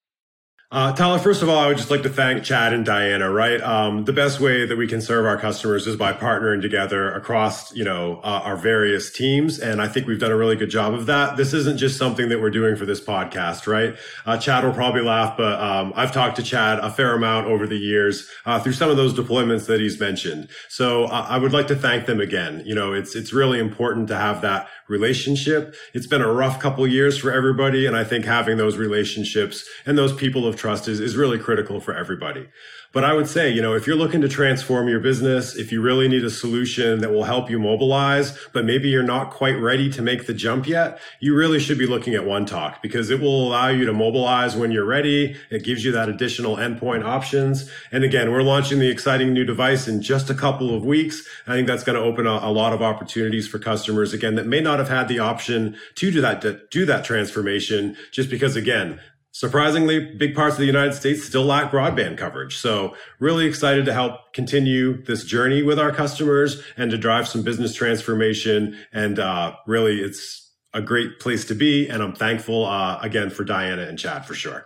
Uh, 0.69 0.91
Tyler, 0.91 1.17
first 1.17 1.41
of 1.41 1.47
all, 1.47 1.58
I 1.58 1.67
would 1.67 1.77
just 1.77 1.89
like 1.89 2.03
to 2.03 2.10
thank 2.10 2.43
Chad 2.43 2.73
and 2.73 2.86
Diana, 2.86 3.32
right? 3.32 3.62
Um, 3.62 4.03
the 4.03 4.12
best 4.12 4.41
way 4.41 4.65
that 4.65 4.77
we 4.77 4.86
can 4.86 4.99
serve 4.99 5.25
our 5.25 5.38
customers 5.38 5.88
is 5.88 5.95
by 5.95 6.12
partnering 6.12 6.62
together 6.62 7.10
across, 7.13 7.73
you 7.73 7.86
know, 7.86 8.19
uh, 8.21 8.41
our 8.43 8.58
various 8.58 9.10
teams. 9.10 9.60
And 9.60 9.82
I 9.82 9.88
think 9.88 10.08
we've 10.08 10.19
done 10.19 10.32
a 10.32 10.36
really 10.36 10.58
good 10.58 10.69
job 10.69 10.93
of 10.93 11.06
that. 11.06 11.38
This 11.38 11.53
isn't 11.53 11.77
just 11.77 11.97
something 11.97 12.27
that 12.27 12.41
we're 12.41 12.49
doing 12.49 12.75
for 12.75 12.86
this 12.86 12.99
podcast, 12.99 13.65
right? 13.65 13.95
Uh, 14.25 14.38
Chad 14.38 14.65
will 14.65 14.73
probably 14.73 15.03
laugh, 15.03 15.38
but 15.38 15.58
um, 15.58 15.93
I've 15.95 16.12
talked 16.12 16.36
to 16.36 16.43
Chad 16.43 16.80
a 16.80 16.91
fair 16.91 17.15
amount 17.15 17.47
over 17.47 17.65
the 17.65 17.77
years 17.77 18.27
uh, 18.45 18.60
through 18.60 18.73
some 18.73 18.89
of 18.89 18.97
those 18.97 19.13
deployments 19.13 19.67
that 19.67 19.80
he's 19.80 19.97
mentioned. 20.01 20.49
So 20.67 21.06
uh, 21.06 21.27
I 21.30 21.38
would 21.38 21.53
like 21.53 21.67
to 21.67 21.77
thank 21.77 22.08
them 22.08 22.19
again. 22.19 22.62
You 22.65 22.75
know, 22.75 22.91
it's, 22.91 23.15
it's 23.15 23.32
really 23.32 23.60
important 23.60 24.10
to 24.10 24.17
have 24.17 24.41
that 24.41 24.67
relationship. 24.89 25.75
It's 25.93 26.08
been 26.08 26.21
a 26.21 26.32
rough 26.32 26.60
couple 26.60 26.86
years 26.86 27.17
for 27.17 27.32
everybody. 27.32 27.86
And 27.86 27.95
I 27.95 28.03
think 28.03 28.25
having 28.25 28.58
those 28.58 28.75
relationships 28.75 29.65
and 29.86 29.97
those 29.97 30.13
people 30.13 30.45
of 30.45 30.57
trust 30.58 30.88
is, 30.88 31.00
is 31.00 31.15
really 31.15 31.38
critical 31.38 31.80
for 31.80 31.96
everybody. 31.96 32.48
But 32.93 33.04
I 33.04 33.13
would 33.13 33.28
say, 33.28 33.52
you 33.52 33.62
know, 33.62 33.74
if 33.74 33.86
you're 33.86 33.98
looking 33.98 34.22
to 34.22 34.30
transform 34.30 34.88
your 34.88 35.00
business, 35.00 35.56
if 35.56 35.72
you 35.72 35.82
really 35.82 36.08
need 36.08 36.24
a 36.24 36.30
solution 36.30 37.02
that 37.02 37.12
will 37.12 37.26
help 37.26 37.50
you 37.50 37.60
mobilize, 37.60 38.38
but 38.54 38.65
maybe 38.65 38.89
you're 38.89 39.04
not 39.04 39.30
quite 39.30 39.60
ready 39.60 39.91
to 39.91 40.02
make 40.02 40.26
the 40.26 40.34
jump 40.34 40.67
yet, 40.67 41.00
you 41.20 41.36
really 41.36 41.60
should 41.60 41.78
be 41.78 41.86
looking 41.86 42.15
at 42.15 42.26
One 42.26 42.46
Talk 42.46 42.82
because 42.82 43.10
it 43.10 43.20
will 43.20 43.48
allow 43.48 43.67
you 43.67 43.86
to 43.86 43.93
mobilize 43.93 44.56
when 44.56 44.72
you're 44.72 44.86
ready. 44.86 45.36
It 45.52 45.63
gives 45.63 45.84
you 45.84 45.91
that 45.91 46.10
additional 46.10 46.56
endpoint 46.56 47.04
options. 47.04 47.70
And 47.91 48.04
again, 48.04 48.32
we're 48.32 48.41
launching 48.41 48.80
the 48.80 48.89
exciting 48.89 49.34
new 49.34 49.43
device 49.43 49.88
in 49.88 50.02
just 50.02 50.30
a 50.30 50.34
couple 50.34 50.74
of 50.74 50.86
weeks. 50.86 51.28
I 51.46 51.52
think 51.52 51.67
that's 51.67 51.84
going 51.84 51.98
to 51.98 52.04
open 52.04 52.26
a, 52.26 52.39
a 52.41 52.52
lot 52.52 52.74
of 52.74 52.82
opportunities 52.82 53.48
for 53.48 53.60
customers 53.60 54.13
again 54.13 54.36
that 54.36 54.48
may 54.48 54.62
not 54.62 54.80
have 54.80 54.89
had 54.89 55.08
the 55.08 55.20
option 55.20 55.76
to 55.96 56.10
do 56.10 56.22
that, 56.22 56.41
to 56.41 56.62
do 56.72 56.86
that 56.86 57.04
transformation 57.04 57.98
just 58.12 58.30
because 58.30 58.56
again, 58.56 59.00
Surprisingly, 59.38 60.00
big 60.00 60.34
parts 60.34 60.56
of 60.56 60.60
the 60.60 60.65
United 60.65 60.95
States 60.95 61.23
still 61.23 61.43
lack 61.43 61.69
broadband 61.71 62.17
coverage. 62.17 62.58
So 62.58 62.95
really 63.19 63.45
excited 63.45 63.86
to 63.86 63.93
help 63.93 64.34
continue 64.34 65.04
this 65.04 65.23
journey 65.23 65.62
with 65.62 65.78
our 65.78 65.91
customers 65.91 66.63
and 66.76 66.89
to 66.89 66.97
drive 66.97 67.28
some 67.28 67.43
business 67.43 67.76
transformation. 67.76 68.76
And 68.91 69.19
uh, 69.19 69.56
really, 69.67 70.02
it's 70.02 70.52
a 70.73 70.82
great 70.82 71.19
place 71.19 71.45
to 71.45 71.54
be. 71.54 71.88
And 71.88 72.02
I'm 72.02 72.13
thankful 72.13 72.65
uh, 72.65 72.97
again 73.04 73.30
for 73.30 73.43
Diana 73.43 73.84
and 73.84 74.00
Chad 74.00 74.26
for 74.26 74.34
sure. 74.34 74.65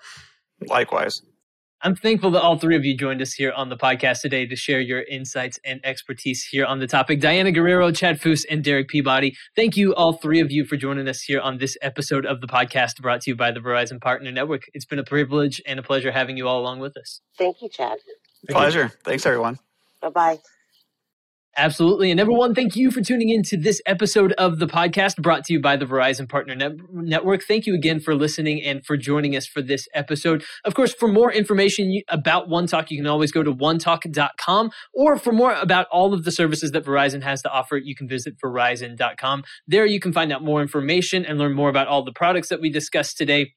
Likewise. 0.65 1.21
I'm 1.83 1.95
thankful 1.95 2.29
that 2.31 2.41
all 2.43 2.59
three 2.59 2.75
of 2.75 2.85
you 2.85 2.95
joined 2.95 3.23
us 3.23 3.33
here 3.33 3.51
on 3.53 3.69
the 3.69 3.75
podcast 3.75 4.21
today 4.21 4.45
to 4.45 4.55
share 4.55 4.79
your 4.79 5.01
insights 5.01 5.59
and 5.65 5.83
expertise 5.83 6.45
here 6.45 6.63
on 6.63 6.77
the 6.77 6.85
topic. 6.85 7.19
Diana 7.19 7.51
Guerrero, 7.51 7.91
Chad 7.91 8.21
Foos, 8.21 8.45
and 8.51 8.63
Derek 8.63 8.87
Peabody. 8.87 9.35
Thank 9.55 9.75
you, 9.75 9.95
all 9.95 10.13
three 10.13 10.39
of 10.41 10.51
you, 10.51 10.63
for 10.63 10.77
joining 10.77 11.07
us 11.07 11.23
here 11.23 11.39
on 11.39 11.57
this 11.57 11.77
episode 11.81 12.23
of 12.23 12.39
the 12.39 12.45
podcast 12.45 13.01
brought 13.01 13.21
to 13.21 13.31
you 13.31 13.35
by 13.35 13.51
the 13.51 13.59
Verizon 13.59 13.99
Partner 13.99 14.31
Network. 14.31 14.65
It's 14.75 14.85
been 14.85 14.99
a 14.99 15.03
privilege 15.03 15.59
and 15.65 15.79
a 15.79 15.83
pleasure 15.83 16.11
having 16.11 16.37
you 16.37 16.47
all 16.47 16.59
along 16.59 16.81
with 16.81 16.95
us. 16.97 17.21
Thank 17.35 17.63
you, 17.63 17.69
Chad. 17.69 17.97
Thank 18.47 18.57
Pleasure. 18.57 18.83
You. 18.83 18.89
Thanks, 19.03 19.25
everyone. 19.25 19.57
Bye 20.01 20.09
bye. 20.09 20.39
Absolutely. 21.57 22.11
And 22.11 22.19
everyone, 22.19 22.55
thank 22.55 22.77
you 22.77 22.91
for 22.91 23.01
tuning 23.01 23.27
in 23.27 23.43
to 23.43 23.57
this 23.57 23.81
episode 23.85 24.31
of 24.33 24.59
the 24.59 24.67
podcast 24.67 25.17
brought 25.17 25.43
to 25.45 25.53
you 25.53 25.59
by 25.59 25.75
the 25.75 25.85
Verizon 25.85 26.29
Partner 26.29 26.55
Net- 26.55 26.77
Network. 26.93 27.43
Thank 27.43 27.65
you 27.65 27.75
again 27.75 27.99
for 27.99 28.15
listening 28.15 28.61
and 28.61 28.85
for 28.85 28.95
joining 28.95 29.35
us 29.35 29.47
for 29.47 29.61
this 29.61 29.89
episode. 29.93 30.45
Of 30.63 30.75
course, 30.75 30.93
for 30.93 31.09
more 31.09 31.31
information 31.31 32.01
about 32.07 32.47
One 32.47 32.67
Talk, 32.67 32.89
you 32.89 32.97
can 32.97 33.05
always 33.05 33.33
go 33.33 33.43
to 33.43 33.53
onetalk.com 33.53 34.71
or 34.93 35.17
for 35.17 35.33
more 35.33 35.53
about 35.53 35.87
all 35.91 36.13
of 36.13 36.23
the 36.23 36.31
services 36.31 36.71
that 36.71 36.85
Verizon 36.85 37.21
has 37.21 37.41
to 37.41 37.51
offer, 37.51 37.75
you 37.75 37.95
can 37.95 38.07
visit 38.07 38.35
verizon.com. 38.39 39.43
There 39.67 39.85
you 39.85 39.99
can 39.99 40.13
find 40.13 40.31
out 40.31 40.41
more 40.41 40.61
information 40.61 41.25
and 41.25 41.37
learn 41.37 41.53
more 41.53 41.69
about 41.69 41.87
all 41.87 42.05
the 42.05 42.13
products 42.13 42.47
that 42.47 42.61
we 42.61 42.69
discussed 42.69 43.17
today 43.17 43.53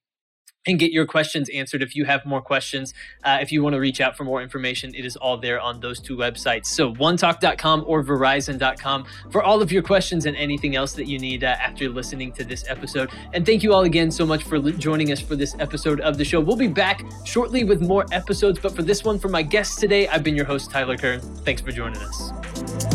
and 0.67 0.79
get 0.79 0.93
your 0.93 1.07
questions 1.07 1.49
answered. 1.51 1.83
If 1.83 1.97
you 1.97 2.05
have 2.05 2.25
more 2.25 2.41
questions, 2.41 2.95
uh, 3.25 3.39
if 3.41 3.53
you 3.53 3.63
want 3.63 3.75
to 3.75 3.81
reach 3.81 4.01
out 4.01 4.17
for 4.17 4.25
more 4.25 4.43
information, 4.43 4.95
it 4.95 5.05
is 5.05 5.17
all 5.17 5.37
there 5.37 5.61
on 5.61 5.81
those 5.81 6.01
two 6.01 6.17
websites. 6.17 6.67
So 6.67 6.93
onetalk.com 6.95 7.85
or 7.87 8.03
verizon.com 8.03 9.05
for 9.31 9.43
all 9.43 9.63
of 9.63 9.73
your 9.73 9.83
questions 9.83 10.27
and 10.27 10.37
anything 10.37 10.77
else 10.77 10.93
that 10.95 11.07
you 11.07 11.19
need 11.19 11.45
uh, 11.45 11.57
after 11.61 11.89
listening 11.89 12.33
to 12.33 12.45
this 12.45 12.65
episode. 12.69 13.11
And 13.33 13.45
thank 13.45 13.63
you 13.63 13.75
all 13.75 13.83
again 13.83 14.11
so 14.11 14.27
much 14.27 14.45
for 14.45 14.59
joining 14.61 15.13
us 15.13 15.21
for 15.21 15.37
this 15.37 15.55
episode 15.59 16.01
of 16.01 16.19
the 16.19 16.25
show. 16.25 16.41
We'll 16.41 16.57
be 16.57 16.69
back 16.69 17.05
shortly 17.25 17.65
with 17.65 17.81
more 17.81 18.07
episodes, 18.13 18.59
but 18.59 18.75
for 18.75 18.83
this 18.83 19.05
one, 19.05 19.19
for 19.19 19.29
my 19.29 19.43
guests 19.43 19.77
today, 19.77 20.09
I've 20.09 20.23
been 20.23 20.37
your 20.37 20.47
host, 20.47 20.71
Tyler 20.71 20.97
Kern. 20.97 21.21
Thanks 21.21 21.61
for 21.61 21.73
joining 21.73 22.01
us. 22.01 22.94